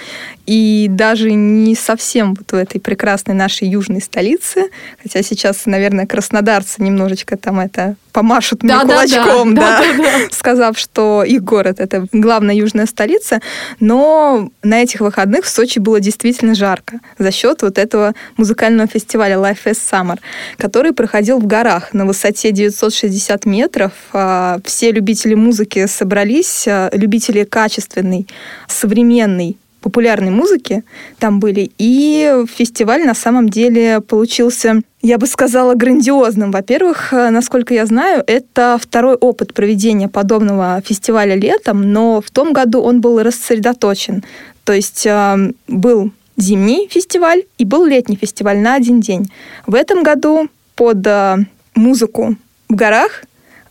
[0.47, 4.71] И даже не совсем вот в этой прекрасной нашей южной столице,
[5.03, 10.19] хотя сейчас, наверное, краснодарцы немножечко там это помашут мне да, кулачком, да, да, да, да,
[10.31, 13.41] сказав, что их город это главная южная столица.
[13.81, 19.35] Но на этих выходных в Сочи было действительно жарко за счет вот этого музыкального фестиваля
[19.37, 20.19] Life Fest Summer,
[20.57, 23.93] который проходил в горах на высоте 960 метров.
[24.13, 28.27] А, все любители музыки собрались, а, любители качественной,
[28.69, 29.57] современной
[29.87, 30.83] популярной музыки
[31.21, 31.71] там были.
[31.79, 36.51] И фестиваль на самом деле получился, я бы сказала, грандиозным.
[36.51, 42.53] Во-первых, э, насколько я знаю, это второй опыт проведения подобного фестиваля летом, но в том
[42.53, 44.25] году он был рассредоточен.
[44.65, 49.31] То есть э, был зимний фестиваль и был летний фестиваль на один день.
[49.69, 51.39] В этом году под э,
[51.75, 52.37] музыку
[52.69, 53.25] в горах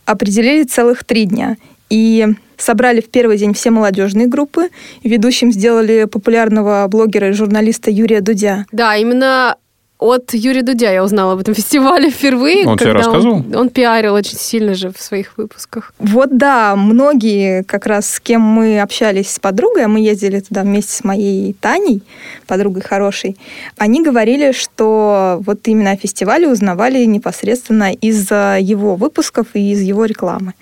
[0.04, 1.56] определили целых три дня.
[1.88, 2.26] И
[2.56, 4.68] собрали в первый день все молодежные группы.
[5.02, 8.66] Ведущим сделали популярного блогера и журналиста Юрия Дудя.
[8.72, 9.56] Да, именно
[9.98, 12.66] от Юрия Дудя я узнала об этом фестивале впервые.
[12.66, 13.36] Он тебе рассказывал?
[13.36, 15.92] Он, он пиарил очень сильно же в своих выпусках.
[15.98, 20.62] Вот да, многие, как раз с кем мы общались с подругой, а мы ездили туда
[20.62, 22.02] вместе с моей Таней,
[22.46, 23.36] подругой хорошей,
[23.78, 30.04] они говорили, что вот именно о фестивале узнавали непосредственно из его выпусков и из его
[30.04, 30.54] рекламы.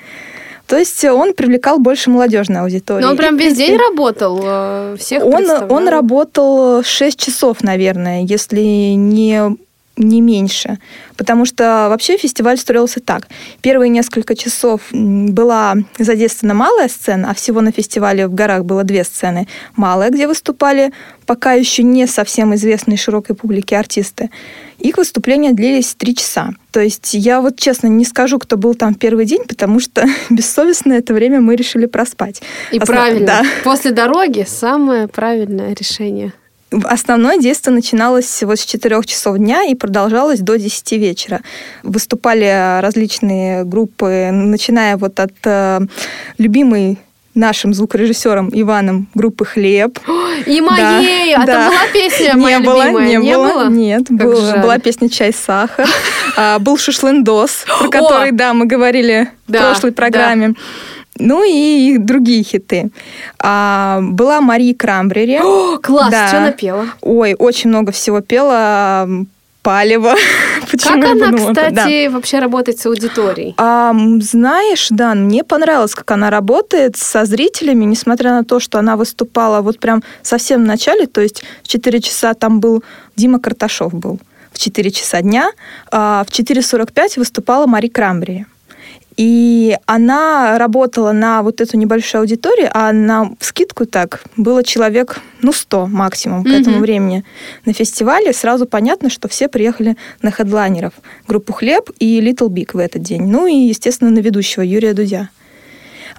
[0.67, 3.03] То есть он привлекал больше молодежной аудитории.
[3.03, 7.63] Но он И, прям в весь день работал, э, всех Он, он работал 6 часов,
[7.63, 8.61] наверное, если
[8.95, 9.57] не,
[9.97, 10.79] не меньше.
[11.17, 13.29] Потому что вообще фестиваль строился так.
[13.61, 19.05] Первые несколько часов была задействована малая сцена, а всего на фестивале в горах было две
[19.05, 19.47] сцены.
[19.77, 20.93] Малая, где выступали
[21.27, 24.31] пока еще не совсем известные широкой публике артисты.
[24.79, 26.51] Их выступления длились три часа.
[26.71, 30.93] То есть я вот честно не скажу, кто был там первый день, потому что бессовестно
[30.93, 32.43] это время мы решили проспать.
[32.73, 33.27] И Основ- правильно.
[33.27, 33.43] Да.
[33.63, 36.33] После дороги самое правильное решение.
[36.85, 41.41] Основное действие начиналось вот с 4 часов дня и продолжалось до 10 вечера.
[41.83, 45.81] Выступали различные группы, начиная вот от э,
[46.39, 46.99] любимой
[47.35, 49.99] нашим звукорежиссером Иваном группы «Хлеб».
[50.47, 51.35] И моей!
[51.35, 51.53] А да.
[51.53, 53.19] там была песня моя не было, любимая?
[53.19, 54.03] не, было, нет.
[54.09, 55.87] Как был- была песня «Чай-сахар»,
[56.37, 60.55] а, был «Шашлындос», про который, да, мы говорили в Да, прошлой да.
[61.19, 62.91] Ну и другие хиты.
[63.39, 65.39] А, была Мария Крамбрери.
[65.39, 66.11] О, класс!
[66.11, 66.29] Да.
[66.29, 66.87] Что напела?
[67.01, 69.09] Ой, очень много всего пела.
[69.63, 70.15] Палево.
[70.71, 71.55] Почему Как она, подумала?
[71.55, 71.69] Да.
[71.69, 73.55] кстати, вообще работает с аудиторией?
[73.57, 78.99] А, знаешь, Дан, мне понравилось, как она работает со зрителями, несмотря на то, что она
[78.99, 82.85] выступала вот прям совсем в начале, то есть в 4 часа там был
[83.17, 84.19] Дима Карташов был
[84.53, 85.51] в 4 часа дня,
[85.91, 88.45] а в 4.45 выступала Мари Крамбри.
[89.17, 95.53] И она работала на вот эту небольшую аудиторию, а на скидку так было человек, ну,
[95.53, 96.57] 100 максимум к Мгм.
[96.57, 97.25] этому времени
[97.65, 98.33] на фестивале.
[98.33, 100.95] Сразу понятно, что все приехали на хедлайнеров.
[101.29, 103.23] Группу «Хлеб» и Little Big в этот день.
[103.23, 105.29] Ну и, естественно, на ведущего Юрия Дудя.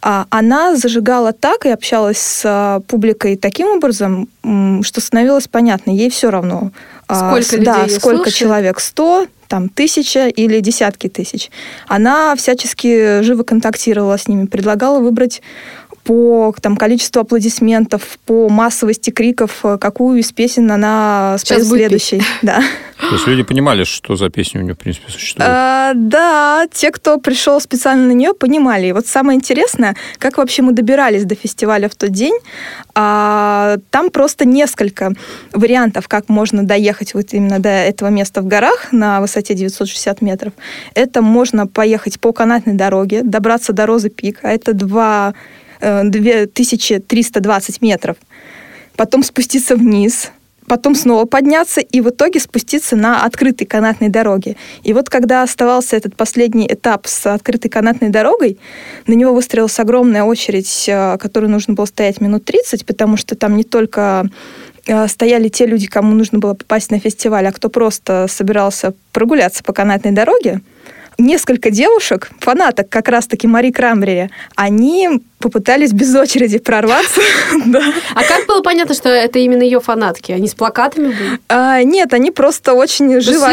[0.02, 4.28] А она зажигала так и общалась с а, публикой таким образом,
[4.84, 6.72] что становилось понятно, ей все равно.
[7.08, 8.36] А, Сколько людей да, сколько слушает?
[8.36, 11.51] человек, сто, там, тысяча или десятки тысяч.
[11.88, 15.41] Она всячески живо контактировала с ними, предлагала выбрать
[16.06, 21.80] по там, количеству аплодисментов, по массовости криков, э, какую из песен она споет Сейчас будет
[21.80, 22.22] следующей.
[22.41, 22.62] Да.
[22.99, 25.49] То есть люди понимали, что за песня у нее, в принципе, существует.
[25.51, 28.88] А, да, те, кто пришел специально на нее, понимали.
[28.88, 32.38] И вот самое интересное, как вообще мы добирались до фестиваля в тот день.
[32.93, 35.12] А, там просто несколько
[35.53, 40.53] вариантов, как можно доехать вот именно до этого места в горах на высоте 960 метров.
[40.93, 45.34] Это можно поехать по канатной дороге, добраться до Розы Пик, а это два,
[46.04, 48.18] 2320 метров.
[48.96, 50.32] Потом спуститься вниз,
[50.68, 54.56] потом снова подняться и в итоге спуститься на открытой канатной дороге.
[54.84, 58.58] И вот когда оставался этот последний этап с открытой канатной дорогой,
[59.08, 63.56] на него выстроилась огромная очередь, э, которой нужно было стоять минут 30, потому что там
[63.56, 64.28] не только
[64.88, 69.64] э, стояли те люди, кому нужно было попасть на фестиваль, а кто просто собирался прогуляться
[69.64, 70.62] по канатной дороге.
[71.18, 77.22] Несколько девушек, фанаток как раз-таки Мари Крамбрери, они попытались без очереди прорваться.
[78.16, 80.32] А как было понятно, что это именно ее фанатки?
[80.32, 81.39] Они с плакатами были?
[81.50, 83.48] А, Нет, они просто очень живо,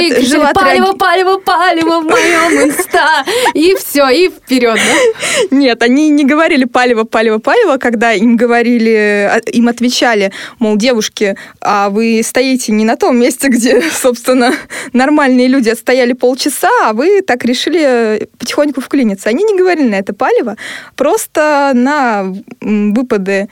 [0.54, 3.24] палево, палево, палево в моем инста.
[3.54, 5.56] И все, и вперед, да?
[5.56, 11.36] Нет, они не говорили палево, палево, палево, когда им говорили, а, им отвечали, мол, девушки,
[11.60, 14.54] а вы стоите не на том месте, где, собственно,
[14.92, 19.28] нормальные люди отстояли полчаса, а вы так решили потихоньку вклиниться.
[19.28, 20.56] Они не говорили на это палево,
[20.96, 23.48] просто на выпады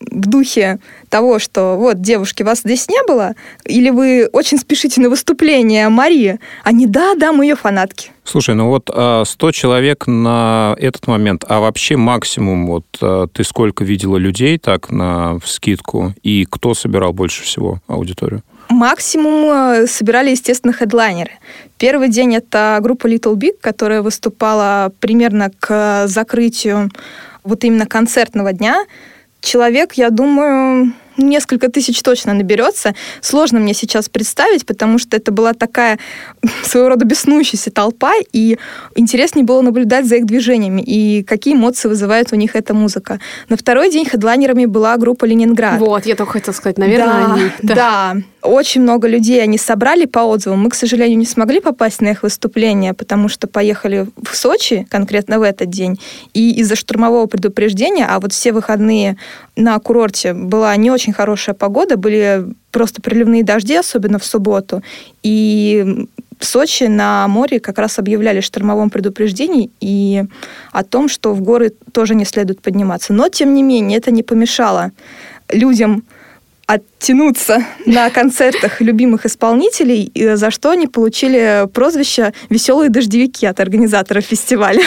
[0.00, 0.78] в духе
[1.08, 6.38] того, что вот, девушки, вас здесь не было, или вы очень спешите на выступление Марии,
[6.62, 8.10] они, да, да, мы ее фанатки.
[8.24, 13.44] Слушай, ну вот а, 100 человек на этот момент, а вообще максимум, вот а, ты
[13.44, 18.42] сколько видела людей так на скидку, и кто собирал больше всего аудиторию?
[18.70, 21.32] Максимум э, собирали, естественно, хедлайнеры.
[21.78, 26.90] Первый день это группа Little Big, которая выступала примерно к закрытию
[27.44, 28.84] вот именно концертного дня.
[29.40, 32.94] Человек, я думаю, несколько тысяч точно наберется.
[33.20, 35.98] Сложно мне сейчас представить, потому что это была такая
[36.64, 38.58] своего рода беснующаяся толпа, и
[38.94, 43.20] интереснее было наблюдать за их движениями и какие эмоции вызывает у них эта музыка.
[43.48, 45.78] На второй день хедлайнерами была группа «Ленинград».
[45.80, 47.50] Вот, я только хотела сказать, наверное, да, они.
[47.62, 48.16] Да.
[48.42, 50.60] очень много людей они собрали по отзывам.
[50.60, 55.38] Мы, к сожалению, не смогли попасть на их выступление, потому что поехали в Сочи конкретно
[55.38, 56.00] в этот день.
[56.32, 59.16] И из-за штурмового предупреждения, а вот все выходные
[59.56, 64.82] на курорте была не очень хорошая погода, были просто приливные дожди, особенно в субботу.
[65.22, 66.06] И
[66.38, 70.24] в Сочи на море как раз объявляли штормовом предупреждении и
[70.72, 73.12] о том, что в горы тоже не следует подниматься.
[73.12, 74.92] Но, тем не менее, это не помешало
[75.50, 76.04] людям
[76.66, 84.82] оттянуться на концертах любимых исполнителей, за что они получили прозвище «Веселые дождевики» от организаторов фестиваля.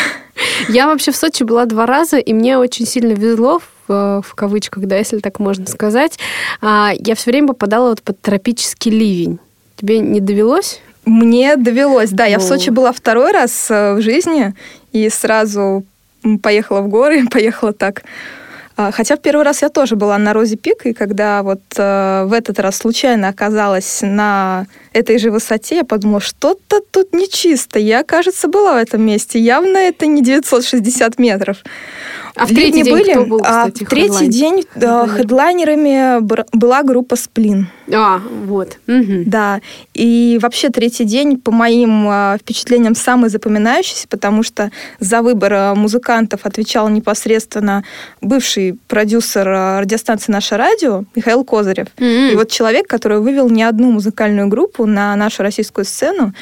[0.70, 4.86] Я вообще в Сочи была два раза, и мне очень сильно везло в, в кавычках,
[4.86, 6.18] да, если так можно сказать.
[6.62, 9.40] А, я все время попадала вот под тропический ливень.
[9.76, 10.82] Тебе не довелось?
[11.06, 12.26] Мне довелось, да.
[12.26, 12.40] Я О.
[12.40, 14.54] в Сочи была второй раз э, в жизни
[14.92, 15.86] и сразу
[16.42, 18.04] поехала в горы, поехала так
[18.78, 22.34] Хотя в первый раз я тоже была на Розе Пик, и когда вот э, в
[22.34, 27.80] этот раз случайно оказалась на этой же высоте, я подумала, что-то тут нечисто.
[27.80, 29.40] Я, кажется, была в этом месте.
[29.40, 31.58] Явно это не 960 метров.
[32.36, 36.20] А в третий день были, кто был, кстати, а в третий день да, хедлайнерами
[36.56, 37.70] была группа «Сплин».
[37.94, 38.78] А, вот.
[38.88, 39.24] Угу.
[39.26, 39.62] Да.
[39.94, 45.76] И вообще третий день, по моим а, впечатлениям, самый запоминающийся, потому что за выбор а,
[45.76, 47.84] музыкантов отвечал непосредственно
[48.22, 51.88] бывший продюсер а, радиостанции «Наше радио» Михаил Козырев.
[51.98, 52.32] Mm-hmm.
[52.34, 56.34] И вот человек, который вывел не одну музыкальную группу на нашу российскую сцену.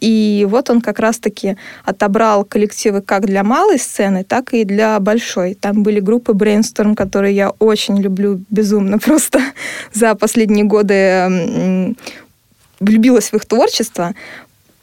[0.00, 5.54] И вот он как раз-таки отобрал коллективы как для малой сцены, так и для большой.
[5.54, 9.40] Там были группы Brainstorm, которые я очень люблю безумно просто
[9.94, 10.93] за последние годы
[12.80, 14.14] влюбилась в их творчество.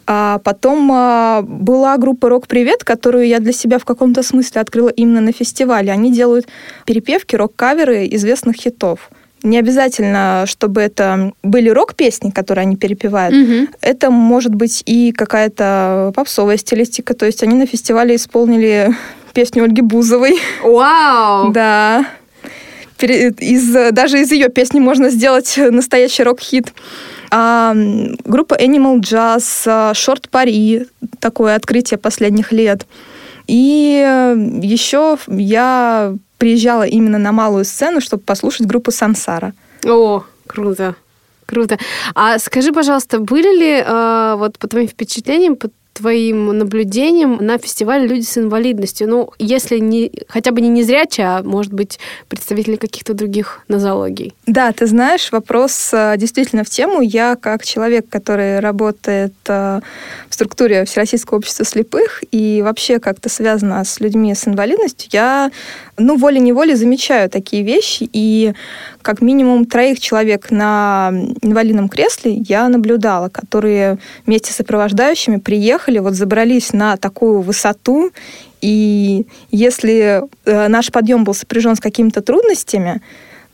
[0.07, 4.89] А потом а, была группа «Рок Привет», которую я для себя в каком-то смысле открыла
[4.89, 5.91] именно на фестивале.
[5.91, 6.47] Они делают
[6.85, 9.09] перепевки, рок-каверы известных хитов.
[9.43, 13.35] Не обязательно, чтобы это были рок-песни, которые они перепевают.
[13.35, 13.67] Угу.
[13.81, 17.13] Это может быть и какая-то попсовая стилистика.
[17.13, 18.93] То есть они на фестивале исполнили
[19.33, 20.39] песню Ольги Бузовой.
[20.63, 21.51] Вау!
[21.51, 22.05] Да.
[23.03, 26.73] Из, даже из ее песни можно сделать настоящий рок-хит.
[27.31, 27.73] А,
[28.25, 30.87] группа Animal Jazz, Шорт Пари,
[31.19, 32.85] такое открытие последних лет.
[33.47, 34.05] И
[34.61, 39.53] еще я приезжала именно на малую сцену, чтобы послушать группу Сансара.
[39.85, 40.95] О, круто.
[41.45, 41.77] Круто.
[42.15, 48.07] А скажи, пожалуйста, были ли, э, вот по твоим впечатлениям, по твоим наблюдениям на фестивале
[48.07, 49.09] люди с инвалидностью?
[49.09, 54.33] Ну, если не, хотя бы не незрячие, а, может быть, представители каких-то других нозологий.
[54.47, 57.01] Да, ты знаешь, вопрос э, действительно в тему.
[57.01, 59.81] Я, как человек, который работает э,
[60.29, 65.51] в структуре Всероссийского общества слепых и вообще как-то связана с людьми с инвалидностью, я,
[65.97, 68.53] ну, волей-неволей замечаю такие вещи, и
[69.01, 71.11] как минимум троих человек на
[71.41, 78.11] инвалидном кресле я наблюдала, которые вместе с сопровождающими приехали, вот забрались на такую высоту,
[78.61, 83.01] и если э, наш подъем был сопряжен с какими-то трудностями,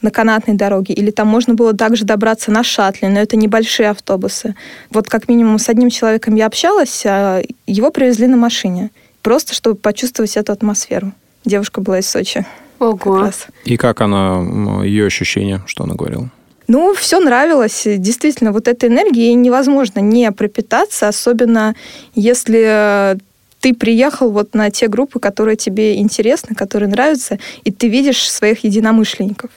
[0.02, 4.56] на канатной дороге, или там можно было также добраться на шаттле, но это небольшие автобусы.
[4.92, 9.78] Вот как минимум с одним человеком я общалась, а его привезли на машине, просто чтобы
[9.78, 11.14] почувствовать эту атмосферу.
[11.46, 12.46] Девушка была из Сочи.
[12.80, 13.32] Ого.
[13.66, 16.30] И как она, ее ощущение, что она говорила?
[16.68, 17.84] Ну, все нравилось.
[17.86, 21.76] Действительно, вот этой энергией невозможно не пропитаться, особенно
[22.14, 23.18] если
[23.62, 28.64] ты приехал вот на те группы, которые тебе интересны, которые нравятся, и ты видишь своих
[28.64, 29.50] единомышленников.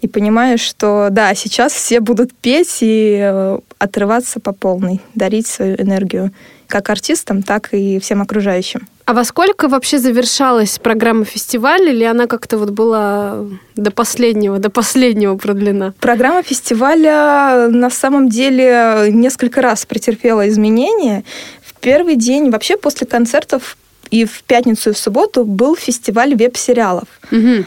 [0.00, 5.74] И понимаешь, что да, сейчас все будут петь и э, отрываться по полной, дарить свою
[5.76, 6.32] энергию
[6.66, 8.86] как артистам, так и всем окружающим.
[9.08, 13.38] А во сколько вообще завершалась программа фестиваля, или она как-то вот была
[13.74, 15.94] до последнего, до последнего продлена?
[15.98, 21.24] Программа фестиваля на самом деле несколько раз претерпела изменения.
[21.62, 23.78] В первый день, вообще после концертов
[24.10, 27.08] и в пятницу, и в субботу был фестиваль веб-сериалов.
[27.32, 27.64] Угу.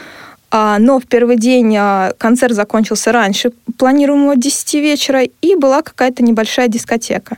[0.78, 6.68] Но в первый день а, концерт закончился раньше планируемого 10 вечера, и была какая-то небольшая
[6.68, 7.36] дискотека.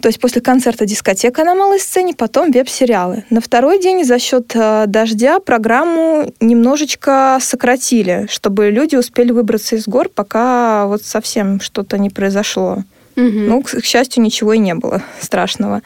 [0.00, 3.24] То есть после концерта дискотека на малой сцене, потом веб-сериалы.
[3.30, 9.86] На второй день за счет э, дождя программу немножечко сократили, чтобы люди успели выбраться из
[9.86, 12.82] гор, пока вот совсем что-то не произошло.
[13.16, 13.22] Угу.
[13.22, 15.82] Ну, к, к счастью, ничего и не было страшного.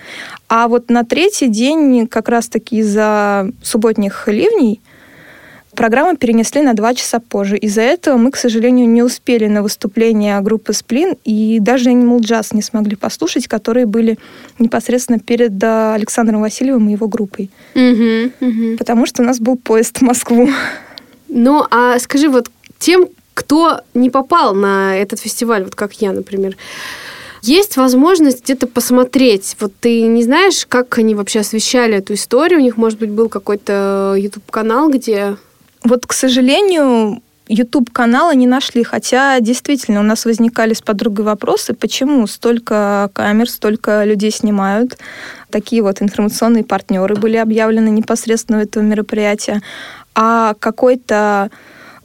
[0.48, 4.80] А вот на третий день, как раз-таки из-за субботних ливней,
[5.74, 7.56] Программу перенесли на два часа позже.
[7.56, 12.48] Из-за этого мы, к сожалению, не успели на выступление группы «Сплин» и даже Animal Jazz
[12.52, 14.18] не смогли послушать, которые были
[14.58, 17.50] непосредственно перед э, Александром Васильевым и его группой.
[17.74, 18.76] Угу, угу.
[18.78, 20.48] Потому что у нас был поезд в Москву.
[21.28, 22.48] Ну, а скажи, вот
[22.78, 26.56] тем, кто не попал на этот фестиваль, вот как я, например,
[27.42, 29.56] есть возможность где-то посмотреть.
[29.60, 32.60] Вот ты не знаешь, как они вообще освещали эту историю?
[32.60, 35.36] У них, может быть, был какой-то YouTube-канал, где...
[35.84, 42.26] Вот, к сожалению, YouTube-канала не нашли, хотя действительно у нас возникали с подругой вопросы, почему
[42.26, 44.96] столько камер, столько людей снимают.
[45.50, 49.60] Такие вот информационные партнеры были объявлены непосредственно у этого мероприятия.
[50.14, 51.50] А какой-то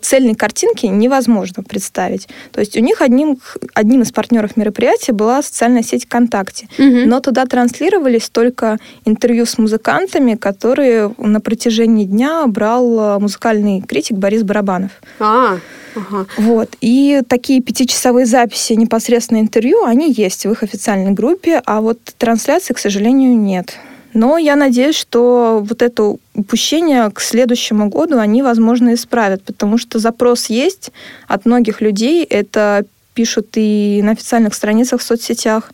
[0.01, 2.27] цельной картинки невозможно представить.
[2.51, 3.39] То есть у них одним,
[3.73, 6.67] одним из партнеров мероприятия была социальная сеть ВКонтакте.
[6.77, 7.09] Мгм.
[7.09, 14.17] Но туда транслировались только интервью с музыкантами, которые на протяжении дня брал э, музыкальный критик
[14.17, 14.91] Борис Барабанов.
[15.19, 15.57] А,
[15.95, 16.25] ага.
[16.37, 16.69] Вот.
[16.81, 22.73] И такие пятичасовые записи непосредственно интервью, они есть в их официальной группе, а вот трансляции,
[22.73, 23.77] к сожалению, нет.
[24.13, 29.99] Но я надеюсь, что вот это упущение к следующему году они, возможно, исправят, потому что
[29.99, 30.91] запрос есть
[31.27, 32.23] от многих людей.
[32.23, 35.71] Это пишут и на официальных страницах в соцсетях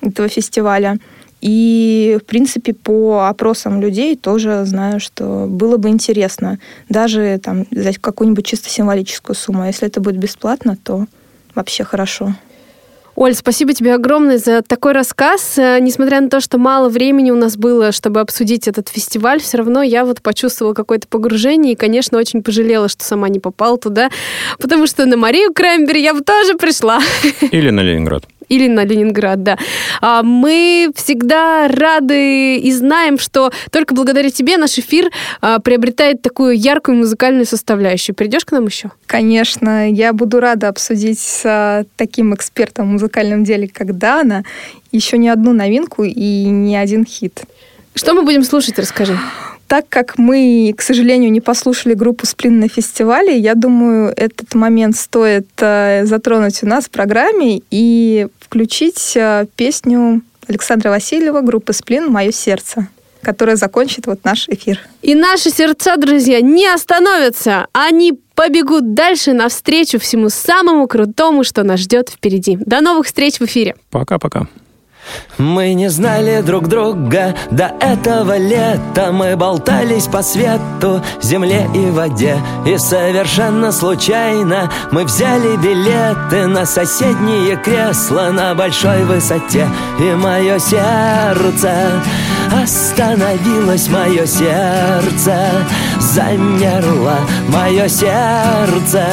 [0.00, 0.98] этого фестиваля.
[1.40, 6.58] И, в принципе, по опросам людей тоже знаю, что было бы интересно
[6.88, 9.62] даже там взять какую-нибудь чисто символическую сумму.
[9.62, 11.06] А если это будет бесплатно, то
[11.54, 12.34] вообще хорошо.
[13.18, 15.58] Оль, спасибо тебе огромное за такой рассказ.
[15.58, 19.56] Э, Несмотря на то, что мало времени у нас было, чтобы обсудить этот фестиваль, все
[19.56, 24.10] равно я вот почувствовала какое-то погружение и, конечно, очень пожалела, что сама не попала туда,
[24.60, 27.00] потому что на Марию Краймбери я бы тоже пришла.
[27.50, 28.22] Или на Ленинград.
[28.48, 29.58] Или на Ленинград, да.
[30.00, 36.56] А, Мы всегда рады и знаем, что только благодаря тебе наш эфир а, приобретает такую
[36.56, 38.14] яркую музыкальную составляющую.
[38.14, 38.90] Придешь к нам еще?
[39.06, 44.44] Конечно, я буду рада обсудить с а, таким экспертом в музыкальном деле, как Дана,
[44.92, 47.42] еще не одну новинку и не один хит.
[47.94, 49.18] Что мы будем слушать, расскажи.
[49.68, 54.96] Так как мы, к сожалению, не послушали группу «Сплин» на фестивале, я думаю, этот момент
[54.96, 62.10] стоит э, затронуть у нас в программе и включить э, песню Александра Васильева группы «Сплин.
[62.10, 62.88] Мое сердце»,
[63.20, 64.80] которая закончит вот наш эфир.
[65.02, 67.66] И наши сердца, друзья, не остановятся.
[67.72, 72.56] Они побегут дальше навстречу всему самому крутому, что нас ждет впереди.
[72.56, 73.76] До новых встреч в эфире.
[73.90, 74.46] Пока-пока.
[75.38, 79.12] Мы не знали друг друга до этого лета.
[79.12, 82.38] Мы болтались по свету, земле и воде.
[82.66, 89.68] И совершенно случайно мы взяли билеты На соседние кресла на большой высоте.
[90.00, 91.72] И мое сердце
[92.62, 95.36] остановилось Мое сердце
[96.08, 99.06] замерло Мое сердце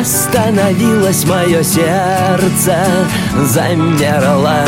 [0.00, 2.84] остановилось Мое сердце
[3.44, 4.64] замерло.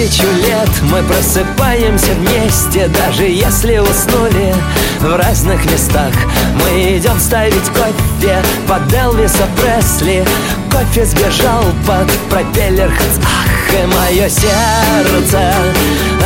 [0.00, 4.54] Тысячу лет мы просыпаемся вместе Даже если уснули
[5.00, 6.12] в разных местах.
[6.54, 10.24] Мы идем ставить кофе под Элвиса Пресли.
[10.70, 12.92] Кофе сбежал под пропеллер.
[13.24, 15.52] Ах, и мое сердце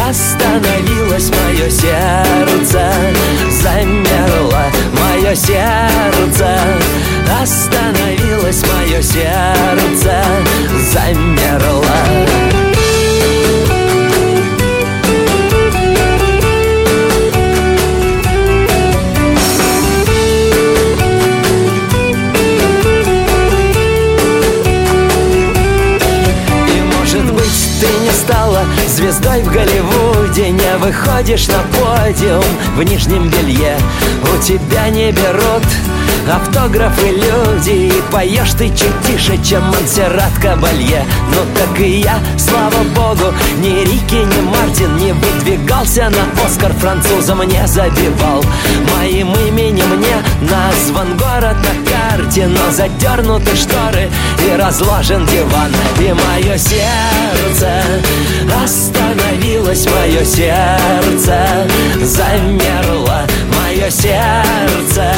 [0.08, 2.92] Остановилось мое сердце
[3.62, 4.66] Замерло.
[5.00, 6.58] Мое сердце
[7.40, 10.24] Остановилось мое сердце
[10.92, 12.73] Замерло
[29.04, 32.42] звездой в Голливуде Не выходишь на подиум
[32.74, 33.76] в нижнем белье.
[34.22, 35.62] У тебя не берут
[36.30, 41.04] автографы люди поешь ты чуть тише, чем Монсеррат Кабалье.
[41.30, 47.42] Ну так и я, слава богу, ни Рики, ни Мартин Не выдвигался на Оскар французом
[47.42, 48.44] не забивал.
[48.96, 54.10] Моим именем не назван город на карте Но задернуты шторы
[54.46, 55.72] и разложен диван.
[56.00, 57.82] И мое сердце
[58.62, 61.66] остановилось Мое сердце
[62.02, 63.22] замерло
[63.56, 65.12] Мое сердце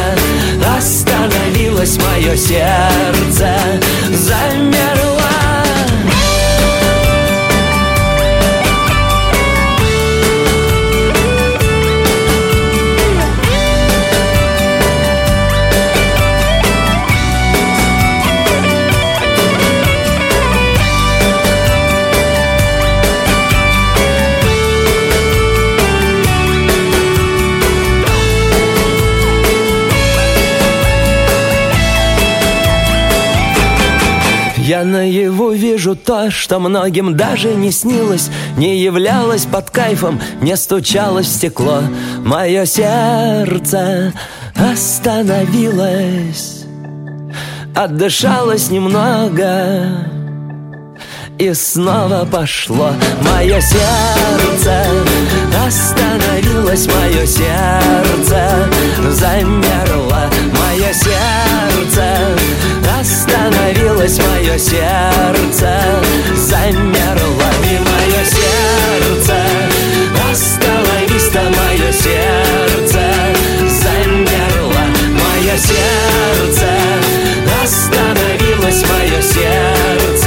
[0.77, 3.57] остановилось Мое сердце.
[4.11, 5.06] Замерло
[35.87, 41.83] вижу то, что многим даже не снилось Не являлось под кайфом, не стучалось в стекло.
[42.25, 44.13] Мое сердце
[44.57, 46.65] остановилось
[47.75, 50.07] Отдышалось немного
[51.39, 52.93] и снова пошло.
[53.21, 54.87] Мое сердце
[55.67, 58.67] остановилось Мое сердце
[59.11, 60.31] замерло.
[60.53, 62.26] Мое сердце
[64.07, 65.83] Забилось мое сердце,
[66.37, 69.35] замерло И мое сердце,
[70.31, 73.01] остановись-то мое сердце
[73.69, 76.69] Замерло мое сердце,
[77.65, 80.26] остановилось мое сердце.